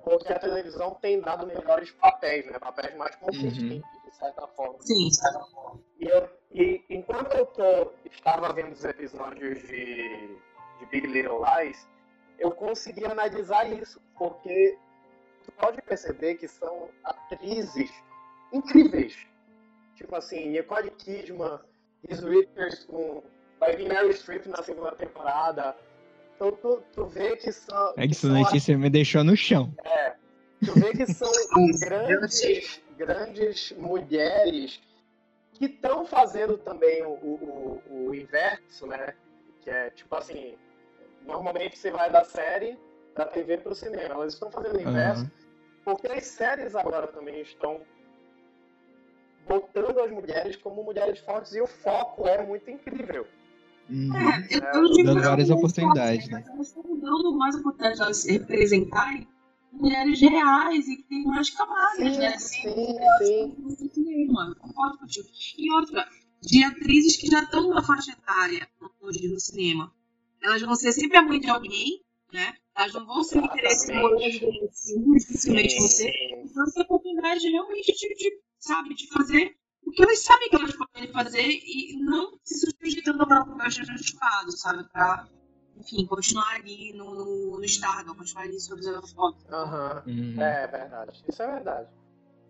[0.04, 2.60] porque a televisão tem dado melhores papéis, né?
[2.60, 4.78] Papéis mais consistentes, de certa forma.
[4.82, 5.10] Sim.
[6.00, 10.38] E, eu, e enquanto eu tô, estava vendo os episódios de,
[10.80, 11.88] de Big Little Lies,
[12.40, 14.78] eu consegui analisar isso, porque
[15.44, 17.92] tu pode perceber que são atrizes
[18.52, 19.18] incríveis.
[19.96, 21.60] Tipo assim, Nicole Kidman,
[22.08, 23.22] Reese Witherspoon,
[23.60, 25.76] vai vir Meryl Streep na segunda temporada.
[26.36, 27.94] Então tu, tu vê que são...
[27.94, 29.74] que Essa notícia me deixou no chão.
[29.84, 30.16] é,
[30.66, 31.32] tu vê que são
[31.80, 34.82] grandes, grandes mulheres
[35.54, 39.14] que estão fazendo também o, o, o inverso, né?
[39.62, 40.56] Que é tipo assim,
[41.26, 42.78] normalmente você vai da série
[43.16, 45.32] da TV para o cinema, elas estão fazendo o inverso Aham.
[45.84, 47.82] porque as séries agora também estão
[49.48, 53.28] botando as mulheres como mulheres fortes e o foco é muito incrível.
[53.90, 54.16] Uhum.
[54.16, 56.44] É, eu, eu digo Dando que várias oportunidades, né?
[56.46, 59.28] mas Elas estão dando mais oportunidades de elas se representarem
[59.72, 62.38] mulheres reais e que tem mais camadas, Sim, né?
[62.38, 63.90] sim, Elas sim.
[63.94, 65.28] cinema, concordo contigo.
[65.58, 66.08] E outra,
[66.42, 68.68] de atrizes que já estão numa faixa etária
[69.02, 69.92] hoje no cinema.
[70.42, 72.02] Elas vão ser sempre a mãe de alguém,
[72.34, 72.54] né?
[72.76, 73.94] Elas não vão ser o interesse
[75.14, 76.12] dificilmente vão ser.
[76.12, 80.50] Sim, Então, essa oportunidade de realmente de, de, sabe, de fazer o que elas sabem
[80.50, 84.84] que elas podem fazer e não se sujeitando para um estereotipado, sabe?
[84.92, 85.28] Pra,
[85.78, 89.46] enfim, continuar ali no, no, no estado, continuar ali sobre os fotos.
[89.52, 90.04] Aham.
[90.08, 90.42] Uhum.
[90.42, 91.24] É verdade.
[91.28, 91.90] Isso é verdade.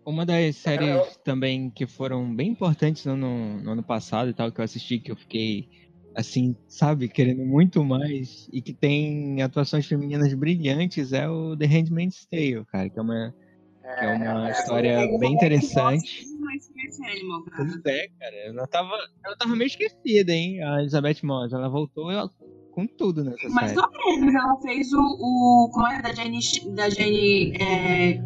[0.06, 4.52] Uma das séries também que foram bem importantes no ano, no ano passado e tal,
[4.52, 5.68] que eu assisti, que eu fiquei,
[6.14, 12.26] assim, sabe, querendo muito mais, e que tem atuações femininas brilhantes, é o The Handmaid's
[12.30, 13.34] Tale, cara, que é uma,
[13.82, 16.24] que é uma história bem interessante.
[16.40, 16.70] Mas
[17.10, 17.56] animal, cara.
[17.56, 22.10] Pois é, cara, ela tava, ela tava meio esquecida, hein, a Elizabeth Moss, ela voltou
[22.10, 22.30] ela-
[22.70, 23.86] com tudo nessa Mais série.
[24.20, 24.98] menos, ela fez o.
[24.98, 26.02] o como é?
[26.02, 26.40] Da Jane.
[26.74, 27.52] Da Jane.
[27.56, 28.20] É,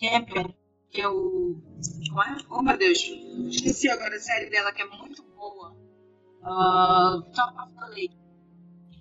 [0.00, 0.48] Campion,
[0.90, 1.56] que é o.
[2.08, 2.36] Como é?
[2.50, 2.98] Oh meu Deus.
[3.48, 5.74] Esqueci agora a série dela, que é muito boa.
[6.44, 8.16] Uh, of the Lake.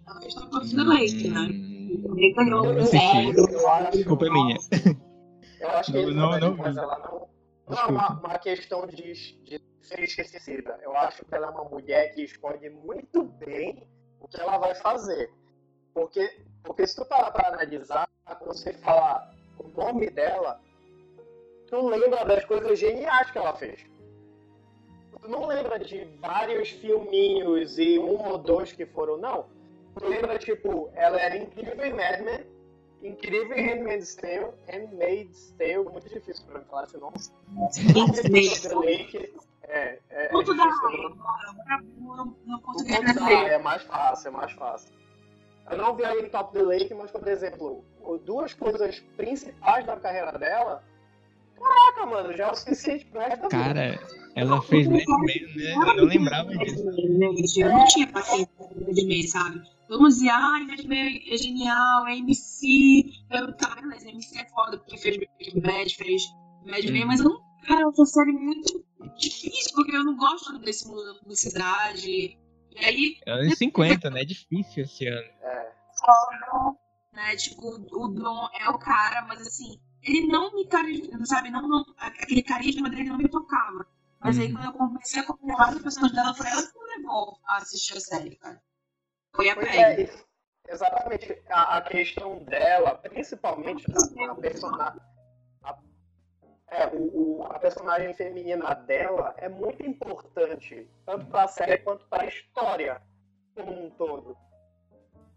[0.07, 1.47] Ela fez of the Lake, né?
[2.07, 2.65] Também ganhou.
[2.65, 4.57] Eu acho- Culpa é minha.
[5.59, 7.27] Eu acho que Não, não, não, não mas ela não.
[7.67, 10.77] Não é uma, uma questão de, de ser esquecida.
[10.83, 13.87] Eu acho que ela é uma mulher que escolhe muito bem
[14.19, 15.29] o que ela vai fazer.
[15.93, 16.29] Porque,
[16.63, 20.59] porque se tu parar para analisar, quando você falar o nome dela,
[21.69, 23.85] tu lembra das coisas geniais que ela fez.
[25.23, 29.45] Tu não lembra de vários filminhos e um ou dois que foram, não.
[29.97, 32.45] Tu lembra, tipo, ela era incrível em Mad Men,
[33.01, 37.15] incrível em Handmaid's Tale, Handmaid's Tale, muito difícil para falar esse nome.
[38.75, 39.33] Lake,
[39.63, 41.15] é, é, é difícil.
[42.45, 43.47] no português brasileiro.
[43.47, 44.93] é mais fácil, é mais fácil.
[45.71, 47.85] Eu não vi aí Top the Lake, mas, por exemplo,
[48.25, 50.83] duas coisas principais da carreira dela,
[51.59, 53.63] caraca, mano, já é o suficiente pro resto da vida.
[53.63, 53.99] Cara,
[54.35, 55.73] ela fez Mad Men, né?
[55.73, 56.83] Eu não lembrava disso.
[57.59, 59.61] Eu não tinha paciência com Mad Men, sabe?
[59.89, 63.03] Vamos dizer, ai, Mad Men é genial, é MC.
[63.29, 66.23] Eu, tá, beleza, MC é foda, porque fez Breaking Bad, fez
[66.65, 67.07] Mad Men, Hum.
[67.07, 67.53] mas eu não.
[67.67, 68.83] Cara, é uma série muito
[69.17, 72.09] difícil, porque eu não gosto desse mundo da publicidade.
[72.09, 74.25] E aí, Anos 50, né?
[74.25, 75.27] Difícil esse ano.
[75.41, 75.71] É,
[77.13, 81.49] né, tipo, o Dom é o cara, mas assim, ele não me carisma, sabe?
[81.49, 83.85] Não, não, aquele carisma dele não me tocava.
[84.19, 84.53] Mas aí Uhum.
[84.53, 87.97] quando eu comecei a acompanhar várias pessoas dela, foi ela que me levou a assistir
[87.97, 88.61] a série, cara.
[89.35, 90.03] Foi a Pois Peg.
[90.03, 91.43] é, exatamente.
[91.49, 95.01] A, a questão dela, principalmente a, a personagem.
[95.63, 95.77] a-
[96.67, 102.05] é, o, o- a personagem feminina dela é muito importante, tanto para a série quanto
[102.07, 103.01] para a história
[103.55, 104.37] como um todo.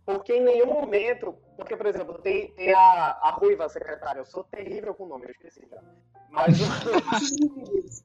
[0.07, 1.37] Porque em nenhum momento.
[1.57, 4.21] Porque, por exemplo, tem, tem a, a ruiva secretária.
[4.21, 5.83] Eu sou terrível com o nome, eu esqueci já.
[6.31, 6.57] Mas.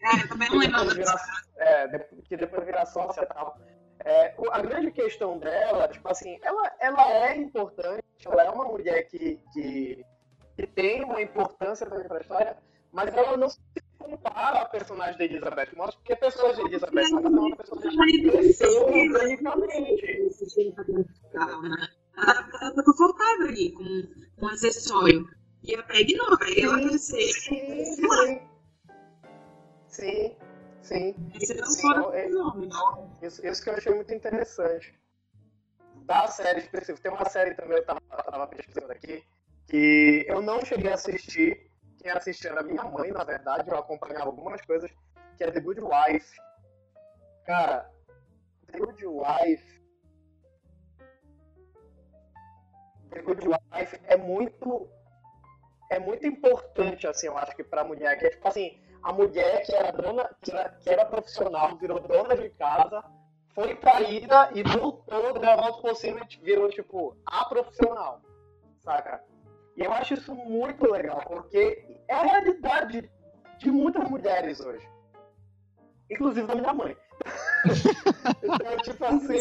[0.03, 0.79] É, eu também não que lembro.
[0.79, 1.15] depois vira,
[1.57, 3.55] é, que depois vira sócia e tal.
[4.03, 9.03] É, a grande questão dela, tipo assim, ela, ela é importante, ela é uma mulher
[9.03, 10.03] que, que,
[10.55, 12.57] que tem uma importância também para a história,
[12.91, 13.59] mas ela não se
[14.01, 18.31] compara a personagem da Elizabeth Moss, porque a da Elizabeth Moss é uma personagem que
[18.31, 20.05] cresceu organicamente.
[21.61, 21.87] né?
[22.17, 23.83] Ela ela confortável ali, com
[24.41, 25.27] um acessório.
[25.63, 27.21] E a Peg não, a Peg ela ser.
[27.31, 28.41] Sim,
[29.87, 30.35] sim.
[30.81, 31.15] Sim,
[32.13, 32.29] é-.
[33.21, 34.93] Isso, isso que eu achei muito interessante.
[36.05, 37.09] Da série específica.
[37.09, 39.23] Tem uma série também, eu tava, tava pesquisando aqui,
[39.67, 41.70] que eu não cheguei a assistir.
[42.01, 43.69] Quem assistia era minha mãe, na verdade.
[43.69, 44.91] Eu acompanhava algumas coisas,
[45.37, 46.35] que é The Good Wife.
[47.45, 47.91] Cara,
[48.71, 49.81] The Good Wife.
[53.11, 54.89] The Good Wife é muito.
[55.89, 58.17] É muito importante, assim, eu acho que pra mulher.
[58.17, 61.99] Que é tipo assim, a mulher que era dona, que era, que era profissional, virou
[61.99, 63.03] dona de casa,
[63.53, 68.21] foi traída e voltou volta por cima e virou, tipo, a profissional.
[68.79, 69.23] Saca?
[69.77, 73.09] E eu acho isso muito legal, porque é a realidade
[73.57, 74.87] de muitas mulheres hoje.
[76.09, 76.97] Inclusive da minha mãe.
[78.43, 79.37] então, tipo assim.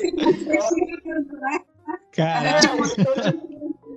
[0.51, 1.71] ela-
[2.13, 2.77] Cara, é, então,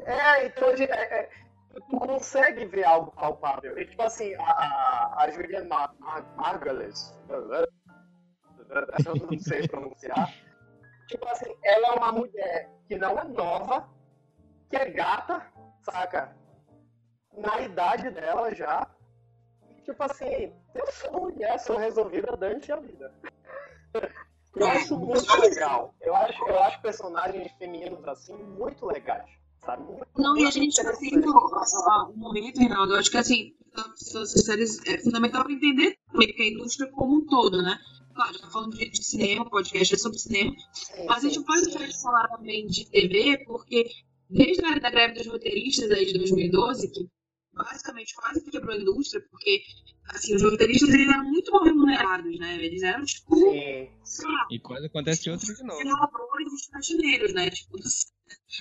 [0.06, 1.30] é, então é, é,
[1.76, 3.78] tu consegue ver algo palpável.
[3.78, 10.34] E, tipo assim, a, a, a Juliana Mar Mar Margulies, eu não sei pronunciar,
[11.08, 13.88] tipo assim, ela é uma mulher que não é nova,
[14.70, 15.46] que é gata,
[15.84, 16.36] saca?
[17.38, 18.88] Na idade dela já.
[19.70, 23.14] E, tipo assim, eu sou mulher, sou resolvida durante a vida.
[24.56, 25.96] Eu acho muito legal.
[26.02, 29.30] Eu acho, eu acho personagens femininos assim muito legais.
[29.66, 29.84] Sabe?
[29.84, 31.10] Muito, Não, e a gente tá interessante.
[31.10, 33.54] tendo um momento, Reinaldo, eu acho que assim,
[34.86, 37.80] é fundamental para entender também que a indústria como um todo, né?
[38.14, 41.22] Claro, a gente tá falando de, de cinema, podcast é sobre cinema, Sim, mas a
[41.22, 41.72] gente sim, pode sim.
[41.72, 43.86] deixar de falar também de TV, porque
[44.34, 47.08] desde a da greve dos roteiristas aí de 2012, que
[47.54, 49.62] basicamente quase que quebrou a indústria, porque
[50.10, 52.56] assim, os roteiristas eles eram muito mal remunerados, né?
[52.64, 55.78] Eles eram tipo, Sim, sei lá, e quase acontece outro de novo.
[55.80, 57.50] senadores e faxineiros, né?
[57.52, 58.12] Tipo, dos-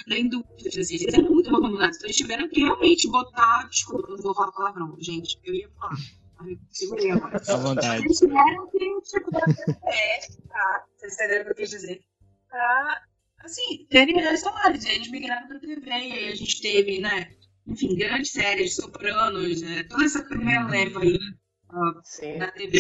[0.07, 1.97] da indústria, assim, eles eram muito mal remunerados.
[1.97, 3.69] Então eles tiveram que realmente botar.
[3.71, 5.39] Desculpa, não vou falar palavrão, gente.
[5.45, 5.97] Eu ia falar.
[6.71, 7.41] Segurei agora.
[7.47, 8.05] À vontade.
[8.05, 10.87] Eles tiveram que, tipo, dar pé, tá?
[10.97, 12.03] Vocês entenderam o que eu quis dizer?
[12.49, 13.03] Pra,
[13.45, 14.85] assim, terem melhores salários.
[14.85, 17.31] E eles migraram pra TV, e aí a gente teve, né?
[17.67, 19.85] Enfim, grandes séries, Sopranos, né?
[19.85, 21.19] Toda essa primeira leva aí
[22.05, 22.37] sim.
[22.37, 22.79] na TV,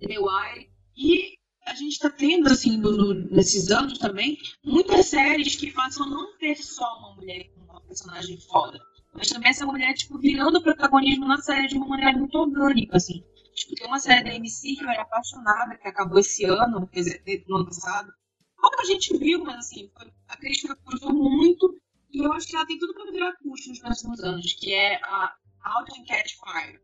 [0.00, 0.70] The Wire.
[0.96, 1.34] E
[1.66, 6.36] a gente tá tendo, assim, no- no- nesses anos também, muitas séries que façam não
[6.38, 8.78] ter só uma mulher com uma personagem foda,
[9.14, 13.22] mas também essa mulher, tipo, virando protagonismo na série de uma maneira muito orgânica, assim.
[13.54, 17.00] Tipo, tem uma série da MC que eu era apaixonada, que acabou esse ano, quer
[17.00, 18.10] dizer, no ano passado.
[18.62, 19.90] Pouca gente viu, mas assim,
[20.28, 21.78] a crítica gostou muito,
[22.10, 24.96] e eu acho que ela tem tudo pra virar curso nos próximos anos, que é
[25.02, 25.34] a
[25.66, 26.80] How to Catch Fire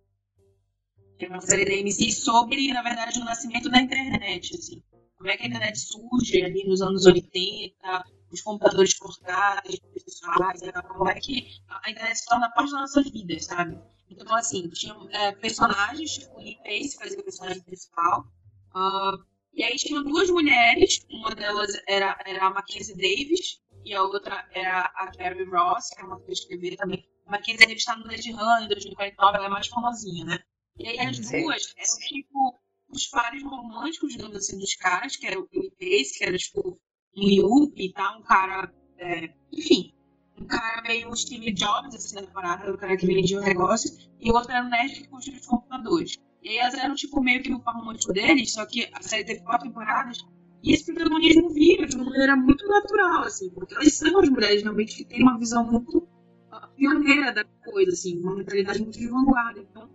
[1.18, 4.82] que é uma série da MC sobre, na verdade, o nascimento da internet, assim.
[5.16, 11.08] como é que a internet surge ali nos anos 80, os computadores portáteis, pessoais, como
[11.08, 13.76] é que a internet se torna parte das nossas vidas, sabe?
[14.08, 18.26] Então, assim, tinha é, personagens, tipo, o Lee Pace fazia o personagem principal,
[18.74, 19.24] uh,
[19.58, 24.48] e aí tinham duas mulheres, uma delas era, era a Mackenzie Davis, e a outra
[24.52, 27.04] era a Carrie Ross, que é uma que escrever também.
[27.26, 30.38] A Mackenzie Davis está no Blade Runner, 2049, ela é mais famosinha, né?
[30.78, 35.40] E aí as duas eram, tipo, os pares românticos, digamos assim, dos caras, que era
[35.40, 36.80] o Lee Pace, que era, tipo,
[37.16, 38.16] um Yuppie, tá?
[38.16, 39.92] Um cara, é, enfim,
[40.40, 43.90] um cara meio Steve Jobs, assim, na parada, o cara que vendia o negócio,
[44.20, 46.16] e o outro era o nerd que construía os computadores.
[46.42, 49.24] E aí elas eram, tipo, meio que o par romântico deles, só que a série
[49.24, 50.18] teve quatro temporadas,
[50.62, 54.62] e esse protagonismo vira de uma maneira muito natural, assim, porque elas são as mulheres
[54.62, 59.08] realmente que têm uma visão muito uh, pioneira da coisa, assim, uma mentalidade muito de
[59.08, 59.60] vanguarda.
[59.60, 59.88] Então,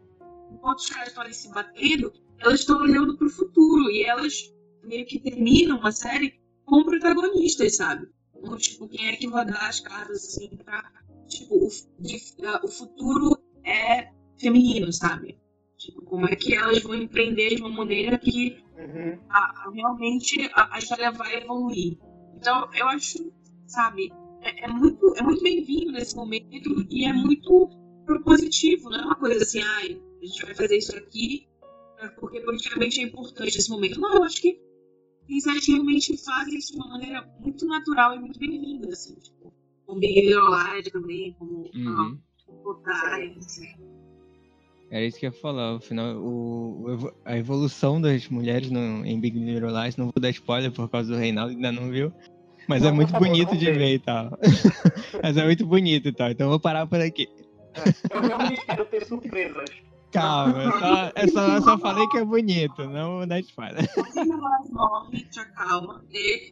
[0.52, 4.54] enquanto os caras estão ali se batendo, elas estão olhando para o futuro, e elas
[4.84, 8.08] meio que terminam a série com protagonistas, sabe?
[8.36, 10.92] Então, tipo, quem é que vai dar as cartas, assim, pra,
[11.28, 11.70] tipo, o,
[12.00, 15.38] de, uh, o futuro é feminino, sabe?
[15.84, 19.20] Tipo, como é que elas vão empreender de uma maneira que uhum.
[19.30, 21.98] a, a, realmente a, a, história vai evoluir.
[22.38, 23.18] Então, eu acho,
[23.68, 24.10] sabe,
[24.42, 26.48] é, é muito, é muito bem-vindo nesse momento
[26.90, 27.70] e é muito
[28.06, 31.48] propositivo, não é uma coisa assim, ai, a gente vai fazer isso aqui
[32.20, 34.00] porque politicamente é importante nesse momento.
[34.00, 34.60] Não, eu acho que
[35.28, 39.16] tem séries que realmente fazem isso de uma maneira muito natural e muito bem-vinda, assim,
[39.16, 39.54] tipo,
[39.86, 42.20] como Big Little Lies também, como uhum.
[42.48, 43.38] uh, Otário,
[44.94, 45.78] Era isso que eu ia falar.
[45.78, 50.72] Afinal, o, a evolução das mulheres no, em Big Little Lies, não vou dar spoiler
[50.72, 52.14] por causa do Reinaldo, ainda não viu.
[52.68, 54.38] Mas é não, é muito bonito de ver e tal.
[55.24, 56.30] mas é muito bonito e tal.
[56.30, 57.28] Então eu vou parar por aqui.
[57.74, 59.68] É, eu realmente quero ter surpresas.
[60.12, 63.84] Calma, eu só, eu só, eu só falei que é bonito, não vou dar spoiler.
[65.56, 66.04] calma.
[66.12, 66.52] É,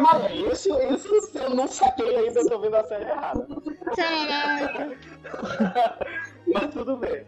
[0.00, 3.48] mas isso, isso eu não saquei ainda, eu tô vendo a série errada.
[3.96, 4.96] Caraca!
[6.46, 7.24] Mas tudo bem.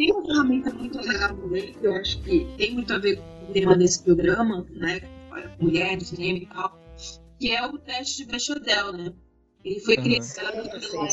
[0.00, 3.20] tem uma ferramenta muito legal também, que eu acho que tem muito a ver
[3.52, 5.00] tema desse programa, né?
[5.60, 6.78] Mulher no cinema e tal,
[7.38, 9.12] que é o teste de Bechdel, né?
[9.64, 10.02] Ele foi uhum.
[10.02, 11.08] criado pela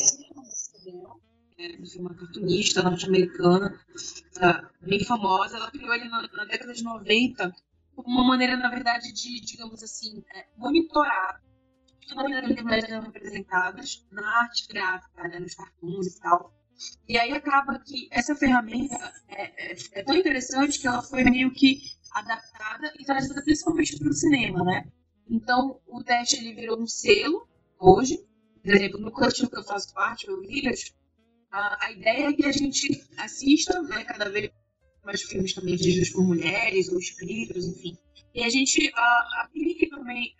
[1.60, 3.80] é, uma cartunista norte-americana,
[4.34, 5.58] tá, bem famosa.
[5.58, 7.54] Ela criou ele na, na, década de 90
[7.96, 11.42] como uma maneira, na verdade, de, digamos assim, é, monitorar
[12.00, 16.54] que as mulheres eram representadas na arte gráfica, né, nos cartoons e tal.
[17.10, 21.52] E aí acaba que essa ferramenta é, é, é tão interessante que ela foi meio
[21.52, 21.82] que
[22.12, 24.88] adaptada e trazida principalmente para o cinema, né?
[25.30, 27.48] Então, o teste ele virou um selo
[27.80, 28.18] hoje.
[28.64, 30.94] Por exemplo, no coletivo que eu faço parte, o Village,
[31.52, 34.52] a, a ideia é que a gente assista né, cada vez
[35.04, 37.98] mais filmes também dirigidos por mulheres ou espíritos, enfim.
[38.34, 38.92] E a gente
[39.40, 40.36] aplique também,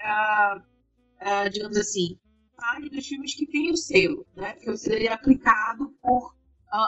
[1.52, 2.20] digamos assim,
[2.56, 4.54] fale dos filmes que têm o selo, né?
[4.54, 6.36] Porque o selo é aplicado por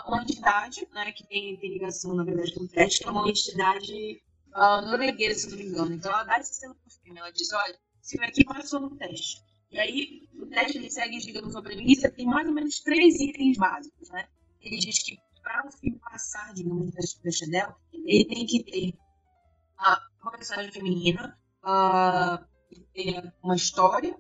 [0.08, 1.12] uma entidade, né?
[1.14, 4.22] Que tem, tem, ligação, na verdade, com o teste, que é uma entidade
[4.56, 5.94] uh, norueguesa, se não me engano.
[5.94, 7.20] Então ela dá esse selo pro filme.
[7.20, 9.44] Ela diz, olha, esse filme aqui passou no teste.
[9.72, 13.58] E aí, o teste ele segue, digamos, uma premissa, tem mais ou menos três itens
[13.58, 14.28] básicos, né?
[14.62, 18.90] Ele diz que para um filme passar, digamos, no teste dela, ele tem que ter
[19.80, 22.46] uh, uma personagem feminina, uh,
[23.44, 24.16] uma história,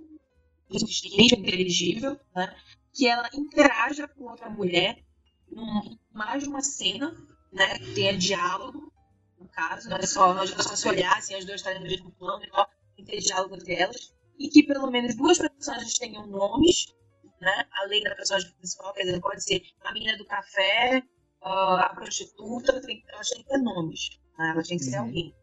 [0.70, 2.56] existente, inteligível, né?
[2.94, 5.04] que ela interaja com outra mulher
[5.52, 7.16] em mais de uma cena,
[7.52, 7.80] né?
[7.96, 8.92] tenha diálogo,
[9.50, 12.12] caso, não é só, não é só se olhar, assim, as duas estarem no mesmo
[12.12, 12.70] plano e tal,
[13.06, 16.94] ter diálogo entre elas, e que pelo menos duas personagens tenham nomes,
[17.42, 17.66] né?
[17.74, 21.04] além da personagem principal, quer dizer, pode ser a menina do café,
[21.42, 24.52] a prostituta, tem, elas têm que ter nomes, né?
[24.52, 25.06] elas têm que ser uhum.
[25.06, 25.36] alguém.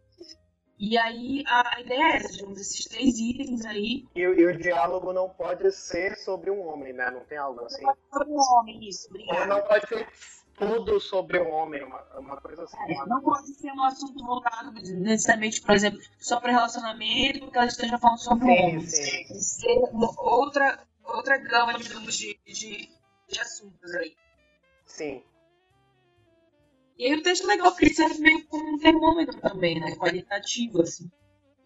[0.78, 4.04] E aí a, a ideia é essa, digamos, esses três itens aí.
[4.14, 7.10] E, e, o diálogo não pode ser sobre um homem, né?
[7.10, 7.82] Não tem algo assim.
[7.82, 9.40] Não pode ser sobre um homem, isso, obrigado.
[9.40, 10.06] Ou não pode ser
[10.58, 12.76] tudo sobre um homem, uma, uma coisa assim.
[12.88, 17.66] É, não pode ser um assunto voltado necessariamente, por exemplo, só para relacionamento, porque ela
[17.66, 18.90] esteja falando sobre sim, homens.
[18.90, 19.34] Sim.
[19.34, 19.78] Ser
[20.18, 22.88] outra, outra gama, digamos, de, de,
[23.28, 24.16] de assuntos aí.
[24.86, 25.22] Sim.
[26.98, 29.94] E aí o teste é legal, porque ele serve meio como um termômetro também, né?
[29.96, 31.10] Qualitativo, assim.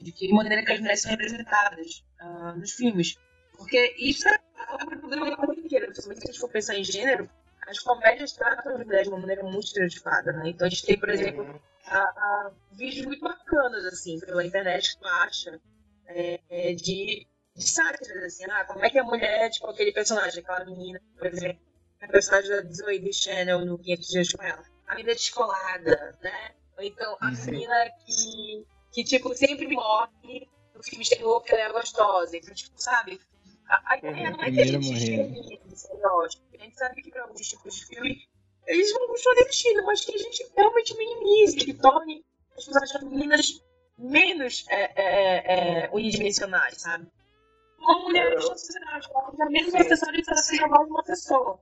[0.01, 3.17] De que maneira que as mulheres são representadas uh, nos filmes.
[3.57, 4.41] Porque isso é
[4.73, 5.87] o problema da inteira.
[5.87, 7.31] Principalmente se a gente for pensar em gênero,
[7.71, 10.51] as comédias tratam as mulheres de uma maneira muito estereotipada, né?
[10.51, 15.01] Então a gente tem, por exemplo, a, a vídeos muito bacanas, assim, pela internet que
[15.01, 15.61] tu acha,
[16.07, 20.43] é, é, de, de sátiras, assim, ah, como é que a mulher, tipo, aquele personagem,
[20.43, 21.63] aquela menina, por exemplo,
[22.03, 26.51] a personagem da Zoe de Channel no 500 Dias com ela, a menina descolada, né?
[26.77, 27.45] Ou então a uhum.
[27.47, 32.37] menina que, que, tipo, sempre morre no filme de terror porque ela é gostosa.
[32.37, 33.21] Então, tipo, sabe?
[33.71, 35.61] A, a ideia não é que a gente
[36.53, 38.29] A gente sabe que para alguns tipos de filme
[38.67, 42.25] eles vão continuar existindo, mas que a gente realmente minimize, que torne
[42.57, 43.65] as personagens femininas
[43.99, 47.07] menos é, é, é, é unidimensionais, sabe?
[47.79, 51.61] Uma mulher na sociedade, ela é menos acessórios para ser mais uma pessoa.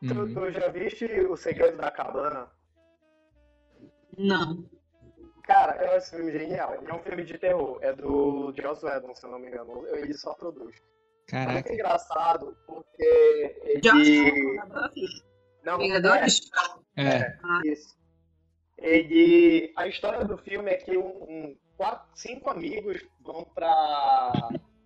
[0.00, 0.34] Tu, uhum.
[0.34, 2.50] tu já viste O Segredo da Cabana?
[4.18, 4.64] Não.
[5.44, 6.74] Cara, é um filme genial.
[6.74, 7.78] É um filme de terror.
[7.82, 9.86] É do Joss Whedon, se eu não me engano.
[9.88, 10.74] Ele só produz.
[11.32, 11.50] Caraca.
[11.50, 13.80] É muito engraçado, porque ele...
[13.82, 14.92] Joss
[15.64, 16.50] não, Vingadores?
[16.94, 17.60] É, é ah.
[17.64, 17.96] isso.
[18.76, 24.32] Ele, a história do filme é que um, um quatro, cinco amigos vão pra,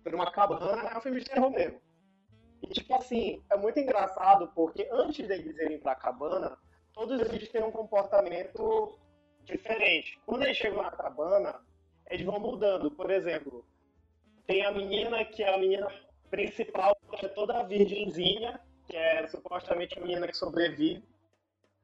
[0.03, 1.81] pra uma cabana, é um filme de terror mesmo.
[2.63, 6.57] E, tipo assim, é muito engraçado porque antes deles irem pra cabana,
[6.93, 8.97] todos eles têm um comportamento
[9.43, 10.17] diferente.
[10.25, 11.59] Quando eles chegam na cabana,
[12.09, 12.89] eles vão mudando.
[12.91, 13.67] Por exemplo,
[14.45, 15.91] tem a menina que é a menina
[16.29, 21.03] principal, é toda virgenzinha, que é supostamente a menina que sobrevive.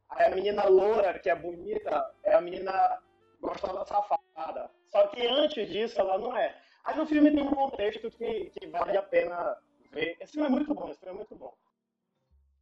[0.09, 3.01] Aí a menina loura, que é bonita, é a menina
[3.41, 4.69] gostosa safada.
[4.91, 6.55] Só que antes disso ela não é.
[6.83, 9.57] Aí no filme tem um contexto que, que vale a pena
[9.91, 10.17] ver.
[10.19, 11.53] Esse filme é muito bom, esse filme é muito bom.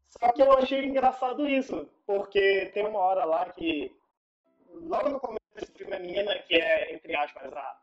[0.08, 3.96] Só que eu achei engraçado isso, porque tem uma hora lá que,
[4.70, 7.82] logo no começo desse filme, a menina que é, entre aspas, a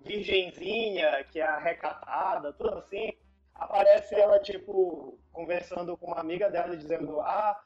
[0.00, 3.12] virgenzinha, que é a recatada, tudo assim,
[3.58, 7.58] aparece ela, tipo, conversando com uma amiga dela, dizendo, ah,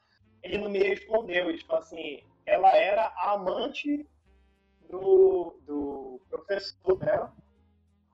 [0.43, 1.51] ele não me respondeu.
[1.51, 4.07] E, tipo assim, ela era amante
[4.89, 7.33] do, do professor dela,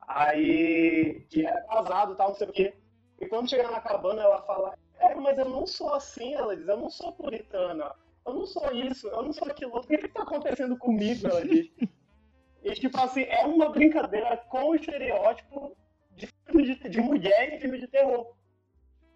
[0.08, 2.74] aí, que era casado tal, não sei o quê.
[3.20, 6.68] E quando chega na cabana, ela fala, é, mas eu não sou assim, ela diz,
[6.68, 10.24] eu não sou puritana, eu não sou isso, eu não sou aquilo, o que está
[10.24, 11.70] acontecendo comigo, ela diz.
[12.64, 15.76] E, tipo assim, é uma brincadeira com o estereótipo
[16.48, 18.36] filme de, de mulher em filme de terror.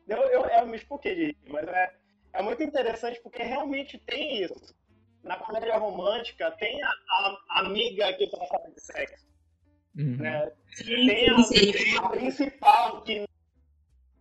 [0.07, 1.93] Eu, eu, eu me expliquei de mas é,
[2.33, 4.75] é muito interessante porque realmente tem isso.
[5.23, 9.27] Na comédia romântica tem a, a, amiga que só fala de sexo.
[9.95, 10.17] Uhum.
[10.17, 10.51] Né?
[10.83, 13.25] Tem a, a, principal que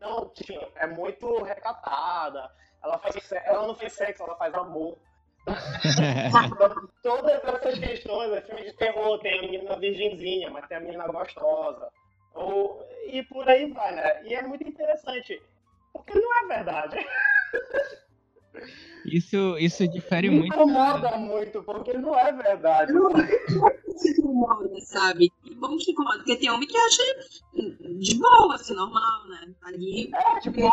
[0.00, 2.50] não, tipo, é muito recatada.
[2.82, 4.98] Ela, faz, ela não faz sexo, ela faz amor.
[7.02, 11.06] Todas essas questões, é filme de terror, tem a menina virgenzinha, mas tem a menina
[11.06, 11.90] gostosa.
[12.34, 14.24] Ou, e por aí vai, né?
[14.24, 15.40] E é muito interessante,
[15.92, 16.96] porque não é verdade.
[19.04, 20.54] Isso, isso difere Me muito.
[20.54, 22.92] incomoda muito, porque não é verdade.
[22.92, 23.10] Não
[23.96, 25.32] se incomoda, sabe?
[25.56, 27.02] Bom que incomoda, porque tem homem que acha
[27.98, 29.54] de boa, assim, normal, né?
[29.62, 30.10] Ali.
[30.14, 30.70] É, tipo,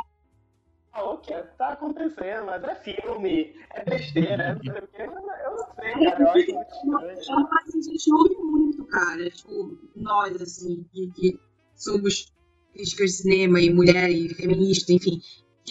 [0.93, 5.01] ah, o que tá acontecendo, mas é filme, é besteira, é não sei o que,
[5.01, 7.47] eu não sei, cara, eu acho muito estranho.
[7.51, 11.39] a gente ouve muito, cara, tipo, nós, assim, que, que
[11.77, 12.31] somos
[12.73, 15.21] críticas de cinema e mulher e feminista, enfim.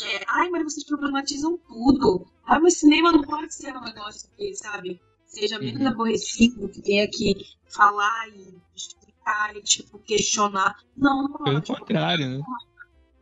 [0.02, 2.26] É, Ai, mas vocês problematizam tudo.
[2.44, 5.88] Ai, mas cinema não pode ser um negócio que, sabe, seja menos uhum.
[5.88, 7.34] aborrecido, que tenha que
[7.68, 10.76] falar e explicar e, tipo, questionar.
[10.96, 11.62] Não, não pode.
[11.62, 12.44] Pelo contrário, né?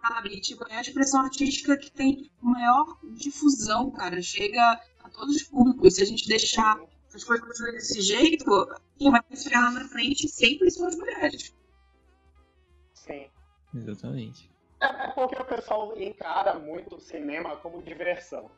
[0.01, 4.21] Sabe, tipo, é a expressão artística que tem maior difusão, cara.
[4.21, 5.95] Chega a todos os públicos.
[5.95, 6.79] Se a gente deixar
[7.15, 8.67] as coisas desse jeito,
[8.99, 11.55] quem vai se ferrar lá na frente sempre são as mulheres.
[13.75, 14.51] Exatamente.
[14.81, 18.51] É, é porque o pessoal encara muito o cinema como diversão.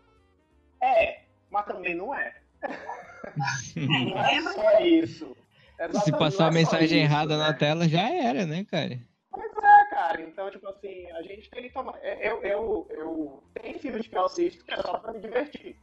[0.82, 2.34] É, mas também não é.
[3.76, 5.36] não é só isso.
[5.78, 7.44] Exatamente, Se passar a é mensagem isso, errada né?
[7.44, 8.98] na tela, já era, né, cara?
[9.30, 10.22] Pois é, cara.
[10.22, 11.98] Então, tipo assim, a gente tem que tomar.
[12.02, 15.76] É, eu, eu, eu tenho filmes que eu assisto que é só pra me divertir.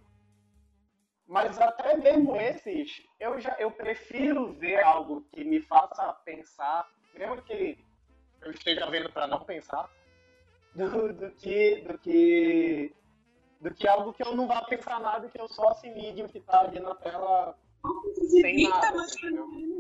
[1.27, 7.41] Mas até mesmo esses, eu já eu prefiro ver algo que me faça pensar, mesmo
[7.43, 7.77] que
[8.45, 9.89] eu esteja vendo para não pensar,
[10.75, 12.93] do, do, que, do, que,
[13.61, 16.39] do que algo que eu não vá pensar nada, que eu só assimile o que
[16.39, 17.55] está ali na tela
[18.29, 18.93] sem nada.
[18.95, 19.15] Mas,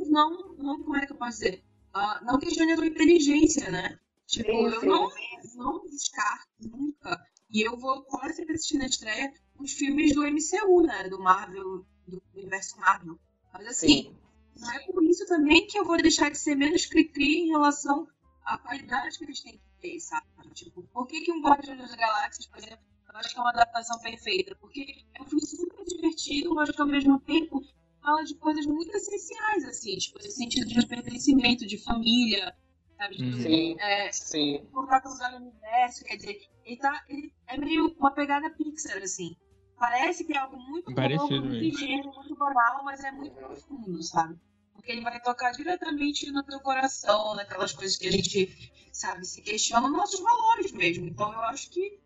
[0.09, 1.63] não, não, como é que eu posso dizer?
[1.95, 3.99] Uh, não questione a tua inteligência, né?
[4.27, 5.09] Tipo, sim, eu não,
[5.55, 7.21] não descarto nunca.
[7.51, 11.07] E eu vou quase sempre assistir na estreia os filmes do MCU, né?
[11.09, 13.19] Do Marvel, do universo Marvel.
[13.53, 14.17] Mas assim, sim.
[14.59, 18.07] não é por isso também que eu vou deixar de ser menos cri-cri em relação
[18.45, 20.25] a qualidade que eles têm que ter, sabe?
[20.53, 23.49] Tipo, por que, que um Guardiões das Galáxias, por exemplo, eu acho que é uma
[23.49, 24.55] adaptação perfeita?
[24.55, 27.61] Porque é um filme super divertido, mas que ao mesmo tempo
[28.01, 32.55] fala de coisas muito essenciais, assim, tipo, esse sentido de pertencimento, de família,
[32.97, 33.15] sabe?
[33.15, 34.67] Tipo, Sim, é, sim.
[34.71, 39.35] Contar lugar no universo, quer dizer, ele, tá, ele é meio uma pegada Pixar, assim.
[39.77, 44.01] Parece que é algo muito Parecido bobo, muito ingênuo, muito banal, mas é muito profundo,
[44.03, 44.39] sabe?
[44.83, 49.41] Porque ele vai tocar diretamente no teu coração, naquelas coisas que a gente, sabe, se
[49.41, 51.07] questiona nos nossos valores mesmo.
[51.07, 52.01] Então eu acho que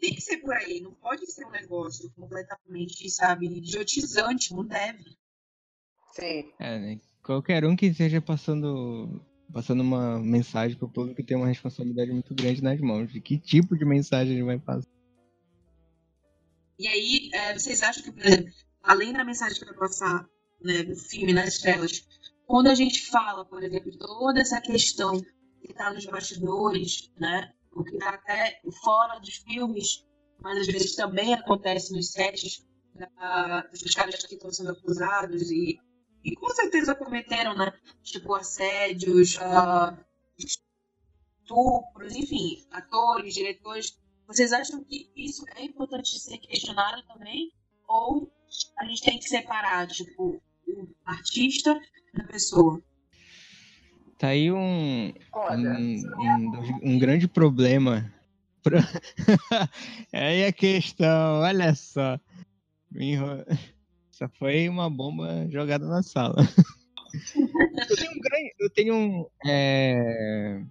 [0.00, 5.16] tem que ser por aí, não pode ser um negócio completamente, sabe, idiotizante, não deve.
[6.14, 6.52] Sim.
[6.58, 7.00] É, né?
[7.22, 12.60] Qualquer um que esteja passando, passando uma mensagem pro público tem uma responsabilidade muito grande
[12.60, 13.12] nas mãos.
[13.12, 14.90] De que tipo de mensagem ele vai passar?
[16.76, 18.52] E aí, é, vocês acham que, por exemplo,
[18.82, 20.28] além da mensagem que vai passar
[20.60, 22.06] né, no filme, nas telas,
[22.46, 25.20] quando a gente fala, por exemplo, toda essa questão
[25.60, 30.06] que está nos bastidores, né, o que está até fora dos filmes,
[30.40, 35.78] mas às vezes também acontece nos sets da, dos caras que estão sendo acusados e,
[36.24, 39.98] e com certeza cometeram, né, tipo, assédios, ah,
[41.46, 43.98] estupros, enfim, atores, diretores.
[44.26, 47.52] Vocês acham que isso é importante ser questionado também?
[47.88, 48.30] Ou
[48.78, 51.78] a gente tem que separar, tipo, o artista
[52.14, 52.80] da pessoa?
[54.18, 58.12] Tá aí um, um, um, um grande problema.
[58.62, 58.78] Pro-
[60.12, 62.18] aí a questão, olha só.
[62.94, 63.44] Enro-
[64.12, 66.36] Essa foi uma bomba jogada na sala.
[67.90, 68.54] eu tenho um grande.
[68.58, 69.26] Eu tenho um.
[69.46, 70.62] é,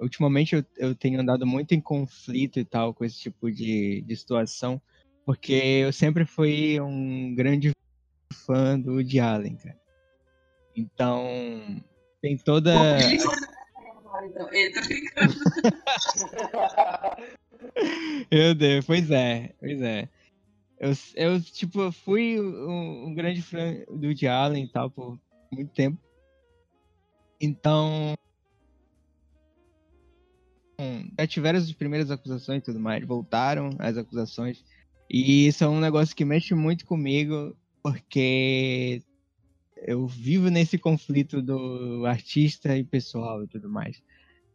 [0.00, 4.16] Ultimamente eu, eu tenho andado muito em conflito e tal com esse tipo de, de
[4.16, 4.80] situação.
[5.26, 7.72] Porque eu sempre fui um grande
[8.32, 9.78] fã do Woody Allen, cara.
[10.76, 11.82] Então.
[12.20, 12.74] Tem toda.
[14.20, 15.34] Então, eu tô brincando.
[18.30, 20.08] Meu Deus, pois é, pois é.
[20.78, 25.18] Eu, eu tipo, fui um, um grande fã do Woody Allen e tal por
[25.50, 25.98] muito tempo.
[27.40, 28.14] Então.
[30.80, 34.64] hum, Já tiveram as primeiras acusações e tudo mais, voltaram as acusações.
[35.10, 37.56] E isso é um negócio que mexe muito comigo,
[37.92, 39.02] porque
[39.78, 44.02] eu vivo nesse conflito do artista e pessoal e tudo mais.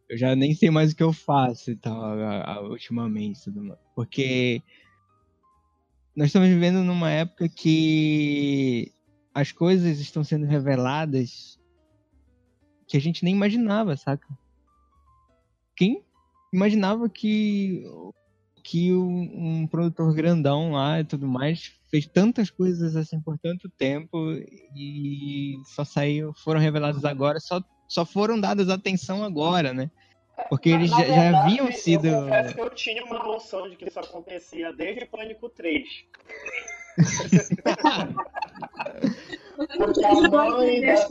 [0.08, 3.62] Eu já nem sei mais o que eu faço e tal, a- a- ultimamente, tudo
[3.62, 3.80] mais.
[3.94, 4.62] Porque
[6.14, 8.92] nós estamos vivendo numa época que
[9.34, 11.58] as coisas estão sendo reveladas
[12.86, 14.28] que a gente nem imaginava, saca?
[15.74, 16.04] Quem
[16.52, 17.82] imaginava que
[18.62, 23.70] que um, um produtor grandão lá e tudo mais fez tantas coisas assim por tanto
[23.70, 24.32] tempo
[24.74, 29.88] e só saiu, foram reveladas agora, só, só foram dadas atenção agora, né?
[30.48, 32.08] Porque eles Na já, já verdade, haviam sido.
[32.08, 35.84] Eu confesso que eu tinha uma noção de que isso acontecia desde Pânico 3.
[39.76, 41.08] Porque a mãe da,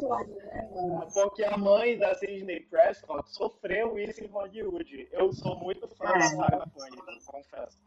[1.13, 5.07] porque a mãe da Sidney Prescott sofreu isso em Hollywood.
[5.13, 7.77] Eu sou muito fã da saga Pânico, confesso.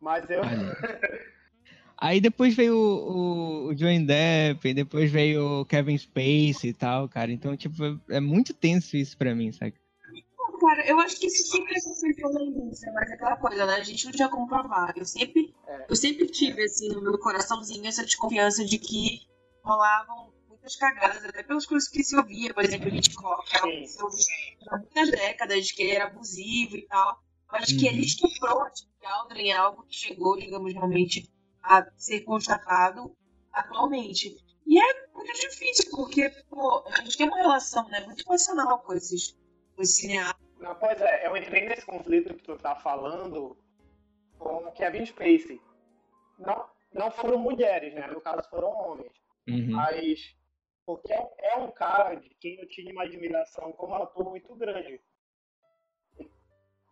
[0.00, 0.42] Mas eu.
[1.96, 7.30] Aí depois veio o, o, Johnny Depp, depois veio o Kevin Spacey e tal, cara.
[7.32, 7.74] Então, tipo,
[8.10, 9.74] é muito tenso isso pra mim, sabe?
[10.60, 13.74] Cara, eu acho que isso sempre aconteceu na indústria, mas é aquela coisa, né?
[13.74, 14.94] A gente não tinha como provar.
[14.96, 15.86] Eu sempre, É.
[15.88, 19.20] eu sempre tive, assim, no meu coraçãozinho essa desconfiança de que
[19.62, 24.02] rolavam muitas cagadas, até pelas coisas que se ouvia, por exemplo, Hitchcock, que que se
[24.02, 24.24] ouvia
[24.70, 27.18] há muitas décadas, de que ele era abusivo e tal,
[27.52, 27.92] mas que Uhum.
[27.92, 28.70] ele estuprou a
[29.18, 31.28] Aldrin, é algo que chegou, digamos, realmente
[31.64, 33.16] a ser constatado
[33.52, 34.36] atualmente.
[34.66, 38.94] E é muito difícil, porque, pô, a gente tem uma relação, né, muito passional com
[38.94, 39.32] esses,
[39.74, 40.44] com esses cineastas.
[40.58, 43.56] Não, pois é, eu entrei nesse conflito que tu tá falando
[44.38, 45.60] com o Kevin Spacey.
[46.38, 48.06] Não, não foram mulheres, né?
[48.06, 49.12] No caso foram homens.
[49.46, 49.72] Uhum.
[49.72, 50.34] Mas
[50.86, 55.00] porque é, é um cara de quem eu tinha uma admiração como ator muito grande.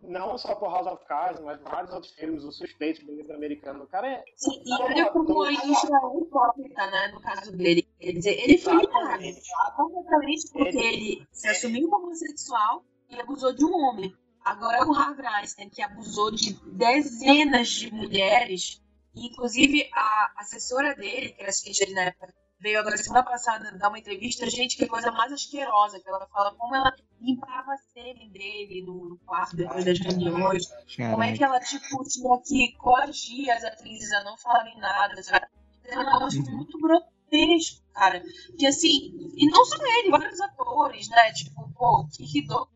[0.02, 3.84] Não só por House of Cards, mas vários outros filmes, O Suspeito, Beleza Americana.
[3.84, 4.24] O cara é.
[4.36, 7.88] Sim, e olha como a indústria é hipócrita, né, no caso dele.
[8.00, 9.42] Quer dizer, ele foi Exatamente.
[9.76, 14.12] completamente porque ele se assumiu como homossexual e abusou de um homem.
[14.44, 18.82] Agora o Harvey Einstein, que abusou de dezenas de mulheres,
[19.14, 23.72] e inclusive a assessora dele, que era assistente dele na época, veio agora semana passada
[23.76, 27.76] dar uma entrevista, gente, que coisa mais asquerosa, que ela fala como ela limpava a
[27.92, 32.38] sêmen dele no quarto depois das reuniões, como é que ela, tipo, tinha
[32.70, 35.46] que coagir as atrizes a não falarem nada, sabe?
[35.84, 36.56] É um negócio Uhum.
[36.56, 38.22] muito grotesco, cara.
[38.56, 41.32] Que assim, e não só ele, vários atores, né?
[41.32, 42.68] Tipo, pô, que ridor.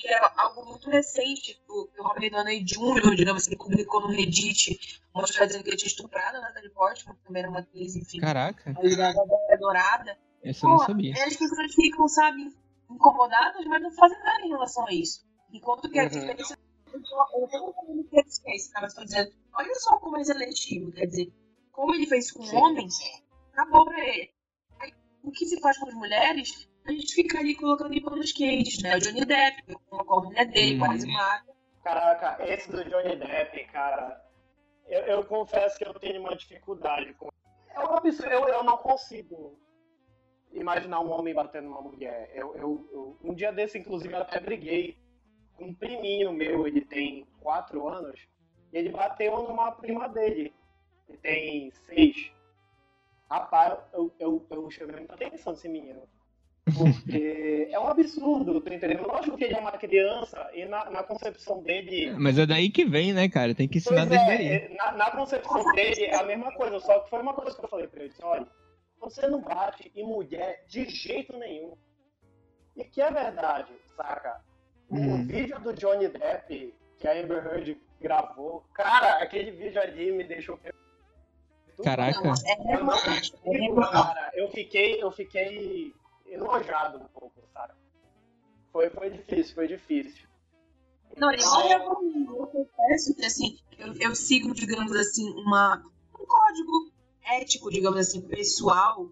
[0.00, 5.00] Que é algo muito recente, o, o Robert Downey Jr., digamos assim, publicou no Reddit
[5.14, 7.94] uma história dizendo que ele tinha estuprado a Natalie Portman, que também era uma atriz,
[7.96, 8.18] enfim.
[8.18, 8.70] Caraca.
[8.70, 10.18] A dourada.
[10.42, 11.12] Essa eu não sabia.
[11.12, 12.50] As pessoas ficam, sabe,
[12.90, 15.26] incomodadas, mas não fazem nada em relação a isso.
[15.52, 16.08] Enquanto que a uhum.
[16.08, 16.56] diferença.
[16.92, 21.06] Eu não falando que é esse cara, estou dizendo, olha só como é seletivo, quer
[21.06, 21.32] dizer,
[21.70, 22.96] como ele fez com homens,
[23.52, 24.30] acabou pra ele.
[24.80, 24.92] Aí,
[25.22, 28.82] o que se faz com as mulheres a gente fica ali colocando em panos quentes,
[28.82, 28.96] né?
[28.96, 30.78] O Johnny Depp, com a corrida dele, uhum.
[30.80, 31.52] quase mata.
[31.82, 34.22] Caraca, esse do Johnny Depp, cara,
[34.86, 37.30] eu, eu, confesso que eu tenho uma dificuldade com.
[37.70, 39.58] É um absurdo, eu, eu não consigo
[40.52, 42.30] imaginar um homem batendo uma mulher.
[42.34, 44.98] Eu, eu, eu, um dia desse, inclusive, eu até briguei
[45.54, 48.20] com um priminho meu, ele tem quatro anos,
[48.72, 50.52] e ele bateu numa prima dele,
[51.06, 52.32] que tem seis.
[53.30, 56.02] Rapaz, eu, eu, eu chamei muita atenção desse menino.
[56.76, 59.06] Porque é um absurdo, tá entendendo?
[59.06, 62.12] Lógico que ele é uma criança e na, na concepção dele.
[62.18, 63.54] Mas é daí que vem, né, cara?
[63.54, 64.76] Tem que ensinar pois desde é, aí.
[64.76, 67.68] Na, na, concepção dele é a mesma coisa, só que foi uma coisa que eu
[67.68, 68.46] falei pra ele: olha,
[69.00, 71.74] você não bate em mulher de jeito nenhum.
[72.76, 74.40] E que é verdade, saca?
[74.90, 75.14] Hum.
[75.14, 80.22] O vídeo do Johnny Depp que a Amber Heard gravou, cara, aquele vídeo ali me
[80.22, 80.58] deixou
[81.82, 82.34] Caraca.
[83.46, 85.94] Eu, cara, eu fiquei, eu fiquei
[86.30, 87.74] enojado um pouco, sabe?
[88.72, 90.28] Foi, foi difícil, foi difícil.
[91.16, 95.84] Não, ele não eu confesso que assim, eu, eu sigo, digamos assim, uma,
[96.18, 96.92] um código
[97.24, 99.10] ético, digamos assim, pessoal,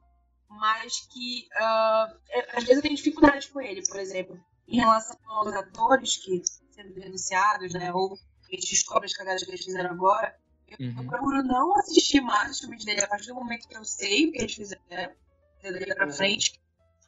[0.48, 2.16] mas que uh,
[2.54, 6.94] às vezes eu tenho dificuldade com ele, por exemplo, em relação aos atores que sendo
[6.94, 10.34] denunciados, né, ou a gente descobre as cagadas que eles fizeram agora,
[10.68, 10.94] eu, uhum.
[10.98, 14.28] eu procuro não assistir mais os filmes dele a partir do momento que eu sei
[14.28, 15.14] o que eles fizeram, né,
[15.62, 16.12] dele pra uhum.
[16.12, 16.60] frente,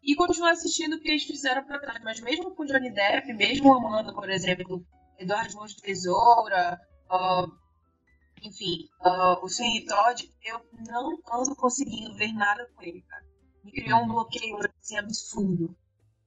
[0.03, 2.03] e continuar assistindo o que eles fizeram para trás.
[2.03, 4.85] Mas mesmo com Johnny Depp, mesmo amando, por exemplo,
[5.19, 6.81] Eduardo Mãos de Tesoura,
[7.11, 7.53] uh,
[8.43, 13.25] enfim, uh, o Sweeney Todd, eu não ando conseguindo ver nada com ele, cara.
[13.63, 15.77] Me criou um bloqueio assim, absurdo,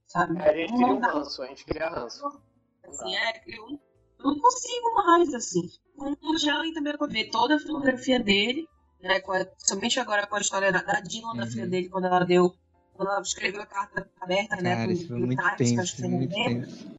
[0.06, 0.40] sabe?
[0.40, 2.42] É, a gente cria um ranço, a gente cria ranço.
[2.86, 3.80] Assim, é, eu
[4.20, 5.68] não consigo mais, assim.
[5.96, 8.68] O Jalen também eu ver toda a filografia dele,
[9.00, 9.20] né,
[9.58, 11.36] somente agora com a história da, da Dylan, uhum.
[11.36, 12.54] da filha dele, quando ela deu
[12.98, 14.76] ela escreveu a carta aberta, né?
[14.76, 16.94] Cara, isso foi muito Times, tenso, muito tenso.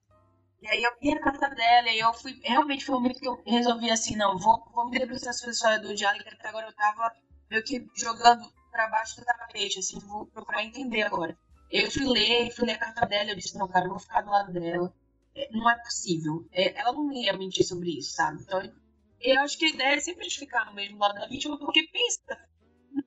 [0.61, 2.39] E aí eu vi a carta dela e eu fui.
[2.43, 5.53] Realmente foi um momento que eu resolvi assim, não, vou, vou me debruçar sobre a
[5.53, 7.11] história do Jalen, que até agora eu tava
[7.49, 11.37] meio que jogando pra baixo do tapete, assim, vou procurar entender agora.
[11.71, 14.21] Eu fui ler, fui ler a carta dela, eu disse, não, cara, eu vou ficar
[14.21, 14.93] do lado dela.
[15.35, 16.47] É, não é possível.
[16.51, 18.41] É, ela não ia mentir sobre isso, sabe?
[18.41, 18.61] Então,
[19.21, 22.39] eu acho que a ideia é sempre ficar no mesmo lado da vítima, porque pensa,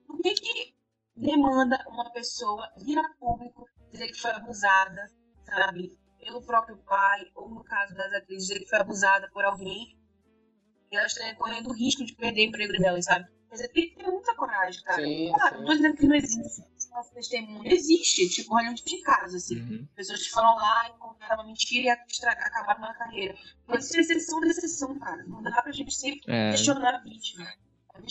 [0.07, 0.78] o que que
[1.19, 5.09] demanda uma pessoa vir a público dizer que foi abusada,
[5.45, 5.97] sabe?
[6.19, 9.97] Pelo próprio pai, ou no caso das atrizes, dizer que foi abusada por alguém,
[10.91, 13.27] e elas estão correndo o risco de perder o emprego delas, sabe?
[13.49, 15.03] Mas tem que ter muita coragem, cara.
[15.03, 15.59] Sim, claro, sim.
[15.59, 16.61] não tô dizendo que não existe.
[16.91, 19.59] Nosso testemunho existe, tipo, olha onde de casa, assim.
[19.59, 19.87] Uhum.
[19.95, 23.35] Pessoas que foram lá, encontraram uma mentira e estragar, acabaram na carreira.
[23.67, 25.23] Mas isso é exceção da exceção, cara.
[25.23, 26.51] Não dá pra gente sempre é.
[26.51, 27.47] questionar a vítima.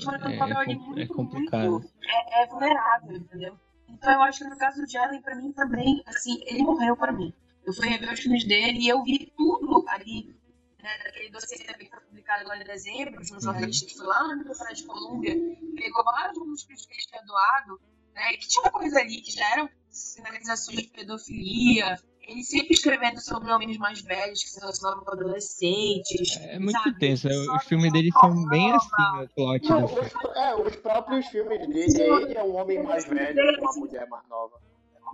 [0.07, 1.71] A papel ali muito, é complicado.
[1.71, 3.59] muito é, é, vulnerável, entendeu?
[3.89, 7.13] Então eu acho que no caso do Jalen, pra mim também, assim, ele morreu pra
[7.13, 7.33] mim.
[7.65, 10.35] Eu fui rever os filmes dele e eu vi tudo ali,
[10.83, 14.07] né, daquele dossiê também que foi publicado agora em dezembro, de um jornalista que foi
[14.07, 15.35] lá na Universidade de Colômbia,
[15.77, 17.81] pegou vários manuscritos que ele tinha doado,
[18.15, 21.99] né, que tinha coisa ali que já eram sinalizações de pedofilia,
[22.29, 26.37] ele sempre escrevendo sobre homens mais velhos que se relacionavam com adolescentes.
[26.37, 26.99] É muito sabe?
[26.99, 27.27] tenso.
[27.27, 29.69] Os filmes dele são bem assim, o plot.
[29.69, 33.73] Não, os, é, os próprios filmes dele, ele é um homem mais velho que uma
[33.73, 34.61] mulher mais nova.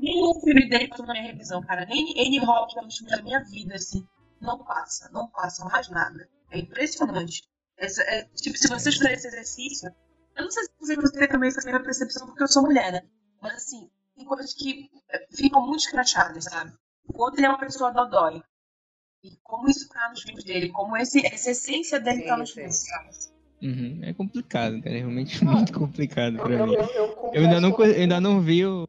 [0.01, 1.87] Nem o filme dele passou na minha revisão, cara.
[1.87, 4.05] Nem Annie que é um dos filmes da minha vida, assim.
[4.41, 6.29] Não passa, não passa mais nada.
[6.51, 7.45] É impressionante.
[7.79, 9.89] Essa, é, tipo, se você estudar esse exercício,
[10.37, 13.03] eu não sei se você tem também essa mesma percepção, porque eu sou mulher, né?
[13.41, 16.73] Mas assim, tem coisas que é, ficam muito escrachadas, sabe?
[17.07, 18.43] O outro é uma pessoa dodói.
[19.23, 22.51] E como isso tá nos filmes dele, como esse, essa essência dele sim, tá nos
[22.51, 22.85] filmes,
[23.63, 24.01] Uhum.
[24.03, 24.95] É complicado, cara.
[24.95, 26.75] É realmente muito complicado pra eu, mim.
[26.75, 28.87] Eu, eu, eu, ainda, não, ainda não vi o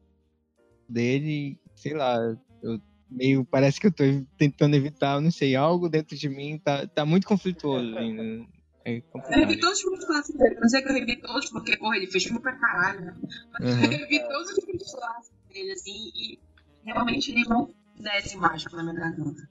[0.86, 2.18] dele, sei lá,
[2.62, 2.78] eu
[3.10, 3.44] meio.
[3.44, 4.04] Parece que eu tô
[4.36, 8.46] tentando evitar, não sei, algo dentro de mim tá, tá muito conflituoso ainda.
[8.84, 10.60] É eu revi todos os filmes clássicos dele.
[10.60, 13.16] Não sei que eu revi todos, porque, porra, ele fez filme pra caralho, né?
[13.58, 13.82] Mas uhum.
[13.82, 16.38] eu revi todos os filmes clássicos dele, assim, e
[16.84, 19.48] realmente eles não desce mais pela minha garganta.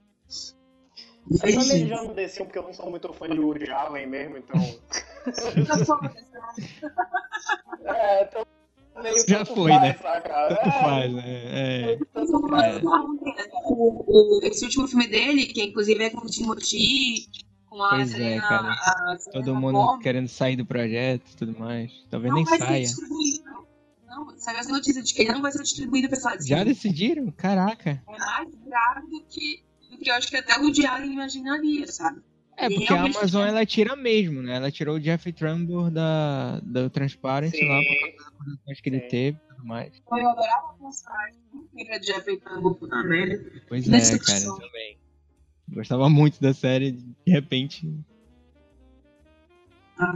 [1.32, 4.38] Eu também já não desci porque eu não sou muito fã de Woody Allen mesmo,
[4.38, 4.60] então.
[5.26, 6.00] Eu sou
[7.84, 8.46] é, então
[9.28, 9.94] Já foi, né?
[9.94, 11.24] Tanto faz, né?
[11.26, 11.94] É.
[11.94, 11.98] É.
[13.66, 17.28] O, o, esse último filme dele, que inclusive é com o Timothy,
[17.68, 18.74] com a Pois é, Selena- cara.
[18.74, 20.04] a Todo mundo Gomez.
[20.04, 21.92] querendo sair do projeto e tudo mais.
[22.12, 22.82] Talvez não nem saia.
[22.82, 23.45] distribuído.
[24.16, 27.30] Não, saiu essa notícia de que ele não vai ser distribuído pra essa Já decidiram?
[27.32, 28.02] Caraca.
[28.08, 32.22] É mais grave do que, do que eu acho que até o Diário imaginaria, sabe?
[32.58, 33.50] É, porque a Amazon quer.
[33.50, 34.56] ela tira mesmo, né?
[34.56, 39.02] Ela tirou o Jeff Trumbull da, da Transparency lá por causa das acusações que ele
[39.02, 39.08] Sim.
[39.10, 40.02] teve e tudo mais.
[40.10, 41.32] Eu adorava mostrar
[41.76, 43.52] que de Jeffrey Tambor na merda.
[43.68, 44.56] Pois é, Decepção.
[44.56, 44.98] cara, também.
[45.68, 47.94] Gostava muito da série, de repente.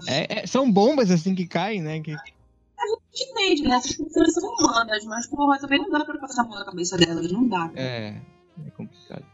[0.07, 1.99] É, é- são bombas assim que caem, né?
[1.99, 2.15] Que,
[2.79, 3.75] A gente entende, né?
[3.75, 6.97] Essas pessoas são humanas, mas porra, também não dá pra passar a mão na cabeça
[6.97, 7.71] delas, não dá.
[7.75, 8.21] é,
[8.65, 9.25] é complicado.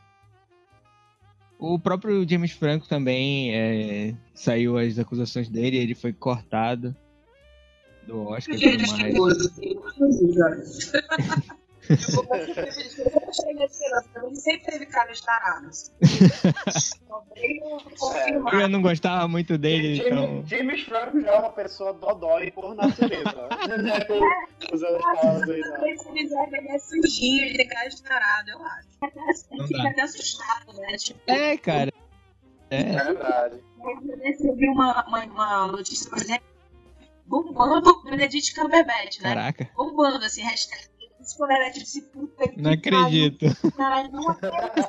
[1.57, 6.93] O próprio James Franco também é, saiu as acusações dele, ele foi cortado
[8.05, 8.91] do Oscar mais.
[14.23, 15.69] Ele sempre teve cara de tarado.
[17.07, 18.53] Também não confirmar.
[18.53, 20.25] Eu não gostava muito dele, então.
[20.25, 23.49] James, James Franco já é uma pessoa dodói por natureza.
[24.73, 29.67] Usando as palavras aí, ele envelhece sujinho, ele tem cara de tarado, eu acho.
[29.67, 29.89] Fica dá.
[29.89, 30.97] até assustado, né?
[30.97, 31.91] Tipo, É, cara.
[32.69, 33.63] É, É verdade.
[34.39, 36.45] eu vi uma, uma, uma notícia, por exemplo,
[37.27, 39.29] bombando Benedict Cumberbatch, né?
[39.29, 39.69] caraca.
[39.75, 40.94] Bombando, assim, hashtag.
[41.25, 43.71] Esse Benedict disse, puta que Não acredito.
[43.75, 44.87] Caralho, não acredito.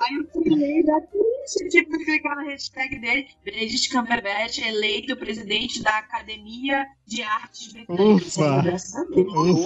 [0.00, 3.28] Aí eu criei já triste, tipo, clicar na hashtag dele.
[3.44, 8.36] Benedict Cumberbatch eleito presidente da Academia de Artes Britânicas.
[8.36, 8.62] Ufa.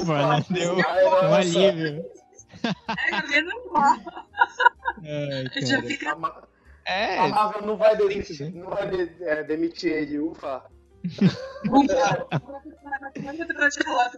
[0.02, 0.44] Ufa, né?
[0.50, 2.04] Deu um alívio.
[2.62, 3.48] É, tá vendo?
[3.64, 4.24] Ufa.
[5.02, 6.16] Ai, Eu já fica
[6.84, 10.62] É, a Marvel não vai demitir, não vai de- é, demitir ele, ufa.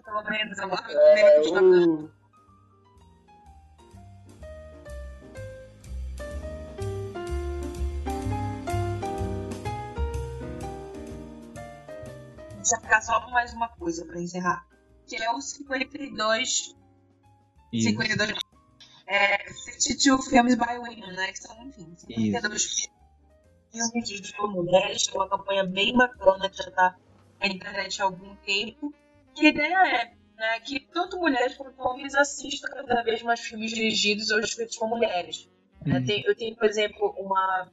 [0.03, 0.59] Pelo menos.
[0.59, 2.11] É, o...
[12.57, 14.67] Deixa ficar só mais uma coisa pra encerrar.
[15.07, 16.75] Que é o 52.
[17.73, 17.89] isso.
[17.89, 18.39] 52 não.
[19.07, 21.33] É, 52 Filmes by Women, né?
[21.33, 23.02] Que são, enfim, 52 filmes
[23.73, 26.97] de tipo, mulheres, que é uma campanha bem bacana que já tá
[27.41, 28.93] na internet há algum tempo.
[29.35, 33.71] Que a ideia é né, que tanto mulheres quanto homens assistam cada vez mais filmes
[33.73, 35.49] dirigidos ou escritos por mulheres.
[35.87, 35.99] né?
[35.99, 36.05] Hum.
[36.05, 37.71] Tem- eu tenho, por exemplo, uma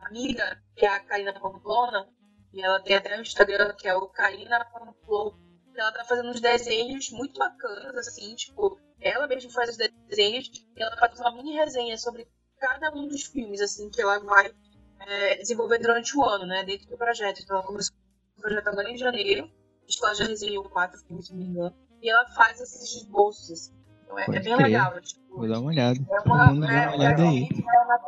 [0.00, 2.08] amiga, que é a Karina Pamplona,
[2.52, 5.36] e ela tem até um Instagram que é o Karina Pamplona.
[5.74, 10.82] Ela tá fazendo uns desenhos muito bacanas, assim, tipo, ela mesma faz os desenhos e
[10.82, 12.26] ela faz uma mini resenha sobre
[12.58, 14.52] cada um dos filmes, assim, que ela vai
[15.00, 17.40] é, desenvolver durante o ano, né, dentro do projeto.
[17.42, 17.94] Então ela começou
[18.36, 19.50] o projeto agora em janeiro,
[19.86, 22.96] acho que ela já resenhou quatro filmes, se não me engano, e ela faz esses
[22.96, 23.72] esboços, assim.
[24.04, 24.56] Então é, é bem crer.
[24.58, 25.98] legal, tipo, Vou dar uma olhada.
[26.00, 27.48] é Todo uma, mundo dá uma é, olhada aí.
[27.52, 27.98] é uma.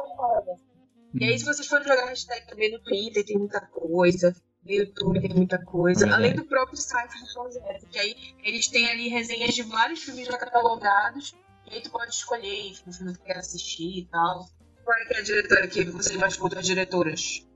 [1.14, 4.34] E aí, se vocês forem jogar hashtag também no Twitter, tem muita coisa.
[4.64, 6.00] No YouTube tem muita coisa.
[6.00, 6.22] Verdade.
[6.22, 7.86] Além do próprio site do projeto.
[7.88, 8.14] Que aí
[8.44, 11.34] eles têm ali resenhas de vários filmes já catalogados.
[11.66, 14.46] E aí tu pode escolher enfim, o filme que tu quer assistir e tal.
[14.84, 17.46] Qual é que é a diretora que vocês mais curtem as diretoras?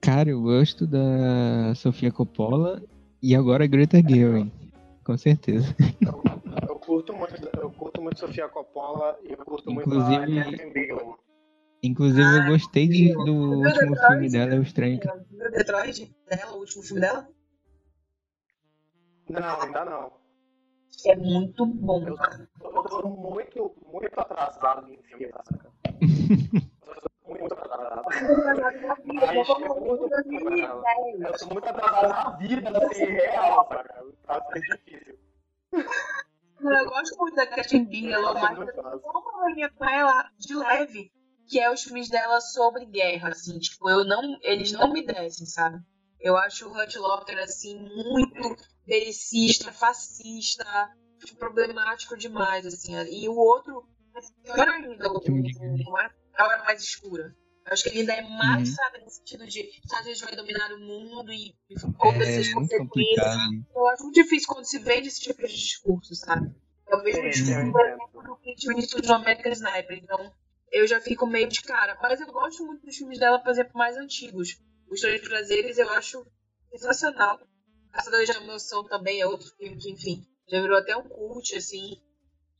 [0.00, 2.82] Cara, eu gosto da Sofia Coppola
[3.22, 4.50] e agora a Greta Gerwig.
[5.04, 5.74] Com certeza.
[6.68, 10.72] Eu curto muito, eu curto muito Sofia Coppola e eu curto muito Inclusive- a Catherine
[10.74, 11.18] Bigelow.
[11.82, 14.06] Inclusive, eu gostei de- do último Detroit?
[14.08, 15.00] filme dela, O Estranho.
[15.30, 17.28] Viu Detroit dela, o último filme dela?
[19.28, 20.12] Não, ainda não.
[21.06, 22.48] É muito bom, Eu cara.
[22.62, 25.42] eu tô muito, muito atrasado em filme, tá?
[26.00, 28.02] Eu muito, atrasado.
[29.04, 30.04] Mas eu muito.
[30.04, 34.04] Eu tô muito atrasado na vida, assim, real, saca?
[34.26, 35.18] Tá sendo difícil.
[35.72, 39.00] Eu gosto muito da Catherine Bigelow, mas Muito fácil.
[39.00, 41.10] só um probleminha com ela de leve,
[41.48, 45.46] que é os filmes dela sobre guerra, assim, tipo, eu não, eles não me descem,
[45.46, 45.78] sabe?
[46.22, 48.56] Eu acho o Hurt Locker, assim, muito
[48.86, 50.64] belicista, fascista,
[51.38, 56.10] problemático demais, assim, e o outro, é pior ainda, o, o, a
[56.44, 57.34] Hora Mais Escura.
[57.64, 58.74] Eu acho que ele ainda é mais, Uhum.
[58.74, 61.54] sabe, no sentido de Estados Unidos vai dominar o mundo e,
[61.98, 63.34] todas É essas muito consequências.
[63.74, 66.52] Eu acho muito difícil quando se vende esse tipo de discurso, sabe?
[66.88, 69.98] É o mesmo Sim, discurso, exemplo, do Clint Eastwood no American Sniper.
[70.02, 70.32] Então,
[70.72, 71.96] eu já fico meio de cara.
[72.02, 74.60] Mas eu gosto muito dos filmes dela, por exemplo, mais antigos.
[74.92, 76.26] Os Dois Prazeres eu acho
[76.70, 77.40] sensacional.
[77.92, 82.00] Caçadores de Emoção também é outro filme que, enfim, já virou até um cult, assim.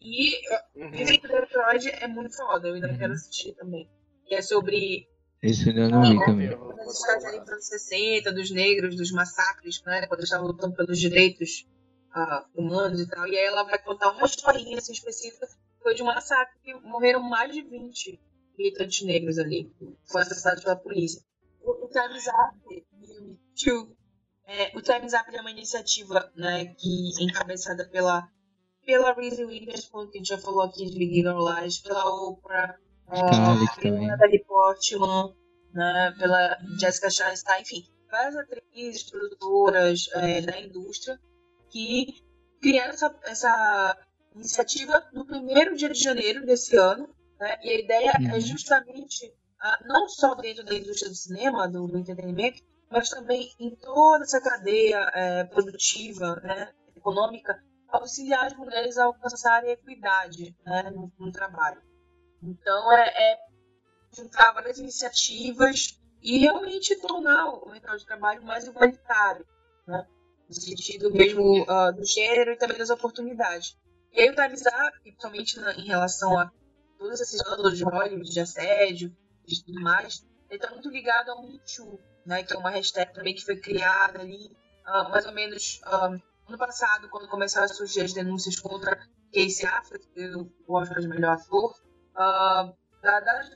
[0.01, 0.33] E
[0.74, 0.91] Uhum.
[0.91, 2.99] Dizem que o Detroit é muito foda, eu ainda Uhum.
[2.99, 3.89] quero assistir também.
[4.26, 5.07] Que é sobre
[5.43, 6.49] Esse eu não vi também.
[6.55, 10.07] os Estados Unidos dos anos 60, dos negros, dos massacres, né?
[10.07, 11.66] Quando eles estavam lutando pelos direitos
[12.16, 13.26] uh, humanos e tal.
[13.26, 15.47] E aí ela vai contar uma historinha assim, específica.
[15.83, 18.20] Foi de um massacre que morreram mais de 20
[18.59, 19.70] militantes negros ali.
[20.07, 21.22] Foram assassinados pela polícia.
[21.64, 22.86] O, o Time Up,
[24.46, 28.28] é, o Time's Up é uma iniciativa né, que é encabeçada pela,
[28.84, 32.76] pela Reese Witherspoon, que a gente já falou aqui de Big Little Lies, pela Oprah,
[33.08, 35.34] uh, pela Natalie Portman,
[35.72, 41.18] né, pela Jessica Chastain, enfim, várias atrizes, produtoras é, da indústria
[41.70, 42.22] que
[42.60, 43.98] criaram essa, essa
[44.34, 47.08] iniciativa no primeiro dia de janeiro desse ano.
[47.40, 48.36] Né, e a ideia é uhum.
[48.36, 49.32] é justamente,
[49.84, 54.40] não só dentro da indústria do cinema, do, do entretenimento, mas também em toda essa
[54.40, 61.32] cadeia é, produtiva, né, econômica, auxiliar as mulheres a alcançarem a equidade né, no, no
[61.32, 61.80] trabalho.
[62.42, 63.38] Então, é, é
[64.14, 69.46] juntar várias iniciativas e realmente tornar o mercado de trabalho mais igualitário,
[69.86, 70.06] né?
[70.48, 73.76] no sentido mesmo uh, do gênero e também das oportunidades.
[74.12, 74.62] E aí o Time's
[75.02, 76.50] principalmente na, em relação a
[76.98, 79.16] todos esses escândalos de Hollywood, de assédio
[79.47, 83.12] e tudo mais, ele está muito ligado ao Me Too, né, que é uma hashtag
[83.12, 84.47] também que foi criada ali,
[84.86, 88.97] uh, mais ou menos uh, ano passado, quando começaram a surgir as denúncias contra
[89.32, 90.07] Casey Affleck,
[90.66, 91.74] o Oscar de melhor ator,
[92.12, 92.72] uh,
[93.03, 93.51] das,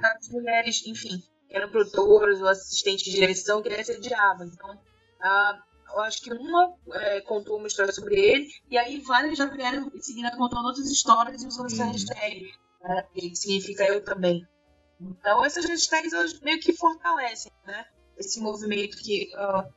[0.00, 4.44] das mulheres, enfim, que eram produtoras ou assistentes de direção que ele assediava.
[4.44, 9.36] Então, uh, eu acho que uma é, contou uma história sobre ele, e aí várias
[9.36, 11.92] já vieram em seguida contando outras histórias e usando essa uhum.
[11.92, 14.46] hashtag, né, que significa eu também.
[15.00, 17.86] Então, essas hashtags elas meio que fortalecem né,
[18.18, 19.72] esse movimento que, uh,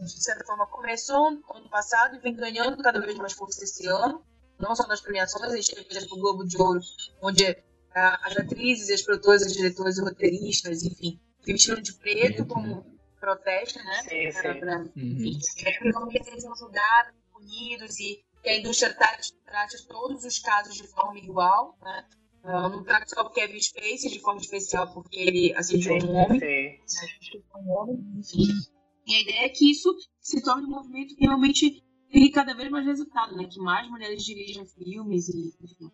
[0.00, 3.86] de certa forma, começou no ano passado e vem ganhando cada vez mais força esse
[3.88, 4.24] ano,
[4.58, 6.80] não só nas premiações, a gente teve, por exemplo, o Globo de Ouro,
[7.20, 7.56] onde uh,
[7.94, 12.86] as atrizes, as produtoras, as diretoras, os roteiristas, enfim, vestiram de preto como
[13.18, 14.02] protesto, né?
[14.02, 14.60] Sim, sim.
[14.60, 14.90] Pra, uhum.
[14.94, 15.40] enfim,
[16.10, 20.86] que eles sejam julgados, punidos e que a indústria trate, trate todos os casos de
[20.88, 22.04] forma igual, né?
[22.44, 26.40] Uh, não trata só o Kevin Spacey de forma especial porque ele assediou um homem.
[26.86, 27.42] Sim.
[27.56, 28.42] Um homem, enfim.
[29.06, 32.70] E a ideia é que isso se torne um movimento que realmente tenha cada vez
[32.70, 33.46] mais resultado, né?
[33.46, 35.86] Que mais mulheres dirijam filmes e enfim,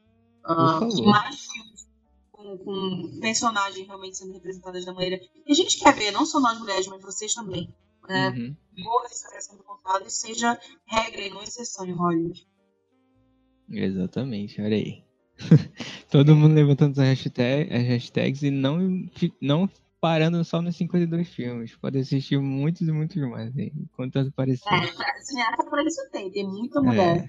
[0.44, 1.88] uh, que mais filmes
[2.30, 6.40] com, com, personagens realmente sendo representadas da maneira que a gente quer ver, não só
[6.40, 7.74] nós mulheres, mas vocês também.
[8.08, 8.30] Né?
[8.30, 8.56] Uhum.
[8.84, 12.46] Boas histórias sendo contadas, seja regra e não exceção em Hollywood.
[13.70, 15.07] Exatamente, olha aí.
[16.10, 19.08] Todo mundo levantando as, hashtag, as hashtags e não,
[19.40, 19.68] não
[20.00, 21.76] parando só nos 52 filmes.
[21.76, 23.72] Pode assistir muitos e muitos mais, hein?
[23.94, 24.68] Quanto parecer.
[24.72, 27.28] É, cineasta por isso tem, tem muita mulher.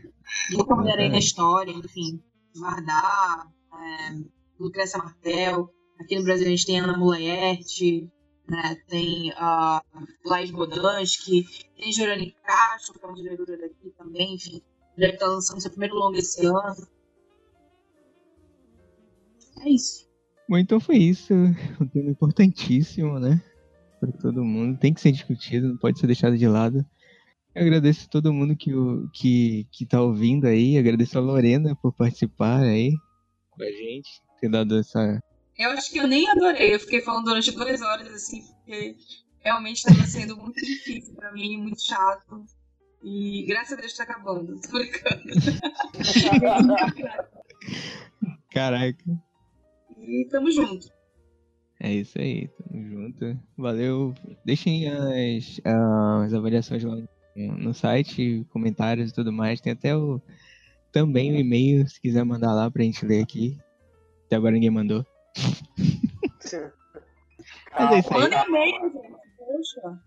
[0.52, 2.22] É, muita mulher aí na história, enfim.
[2.56, 4.16] Vardar, é,
[4.60, 5.70] Lucrécia Martel.
[6.00, 8.10] Aqui no Brasil a gente tem Ana Mulaerte,
[8.48, 8.78] né?
[8.88, 9.82] tem uh,
[10.26, 11.46] Laís Bodansky,
[11.76, 14.62] tem Jorani Castro, que é uma diretora daqui também, enfim.
[14.98, 16.88] Já está lançando seu primeiro longa esse ano.
[19.60, 20.08] É isso.
[20.48, 21.34] Bom, então foi isso.
[21.80, 23.42] Um tema importantíssimo, né?
[24.00, 24.80] Para todo mundo.
[24.80, 26.86] Tem que ser discutido, não pode ser deixado de lado.
[27.54, 28.72] Eu agradeço a todo mundo que,
[29.14, 30.78] que, que tá ouvindo aí.
[30.78, 32.94] Agradeço a Lorena por participar aí
[33.52, 35.22] com a gente, ter dado essa.
[35.58, 36.74] Eu acho que eu nem adorei.
[36.74, 38.96] Eu fiquei falando durante duas horas, assim, porque
[39.40, 42.46] realmente estava sendo muito difícil para mim, muito chato.
[43.04, 44.60] E graças a Deus está acabando.
[44.62, 45.24] Tô brincando.
[48.52, 49.29] Caraca.
[50.10, 50.88] E tamo junto.
[51.80, 53.40] É isso aí, tamo junto.
[53.58, 54.14] Valeu.
[54.44, 56.98] Deixem as, as avaliações lá
[57.36, 59.62] no site, comentários e tudo mais.
[59.62, 60.20] Tem até o
[60.92, 63.58] também o e-mail, se quiser mandar lá pra gente ler aqui.
[64.26, 65.06] Até agora ninguém mandou.
[67.72, 68.22] Mas é isso aí.
[68.22, 69.20] Manda e-mail, gente.
[69.38, 70.00] Poxa.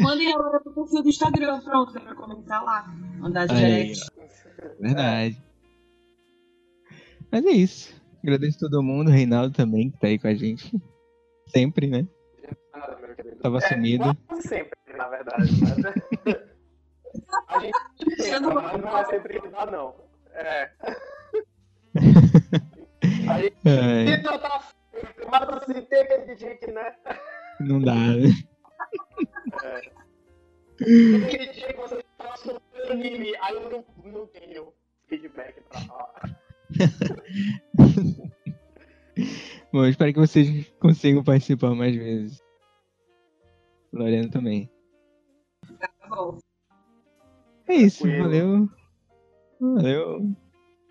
[0.00, 2.86] Mandem agora pro perfil do Instagram, pronto, pra comentar lá.
[3.18, 4.06] Mandar direct.
[4.80, 5.42] Verdade.
[7.30, 7.94] Mas é isso.
[8.22, 10.70] Agradeço todo mundo, Reinaldo também, que tá aí com a gente.
[11.46, 12.06] Sempre, né?
[13.42, 14.04] Tava é, sumido.
[14.40, 15.50] sempre, na verdade.
[15.60, 16.34] Mas...
[17.48, 19.94] a gente tenta, mas não é sempre que dá, não.
[20.32, 20.70] É.
[23.28, 24.04] A gente é.
[24.16, 24.68] tenta tá
[25.30, 26.96] mas assim, tem aquele dia né?
[27.60, 28.28] Não dá, né?
[29.64, 29.76] É.
[30.80, 34.72] Aquele dia que você tá soltando anime, aí eu não, não tenho
[35.06, 36.47] feedback pra falar.
[39.72, 42.42] Bom, espero que vocês consigam participar mais vezes.
[43.92, 44.70] Lorena também.
[45.78, 46.38] Tá bom.
[47.66, 48.68] É isso, valeu.
[49.60, 50.20] Valeu.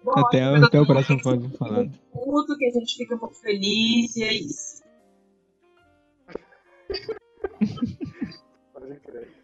[0.04, 1.90] Bom, até, até o próximo Pode Falar.
[1.90, 4.84] Que a gente fica um pouco feliz e é isso.
[8.74, 9.38] Pode crer.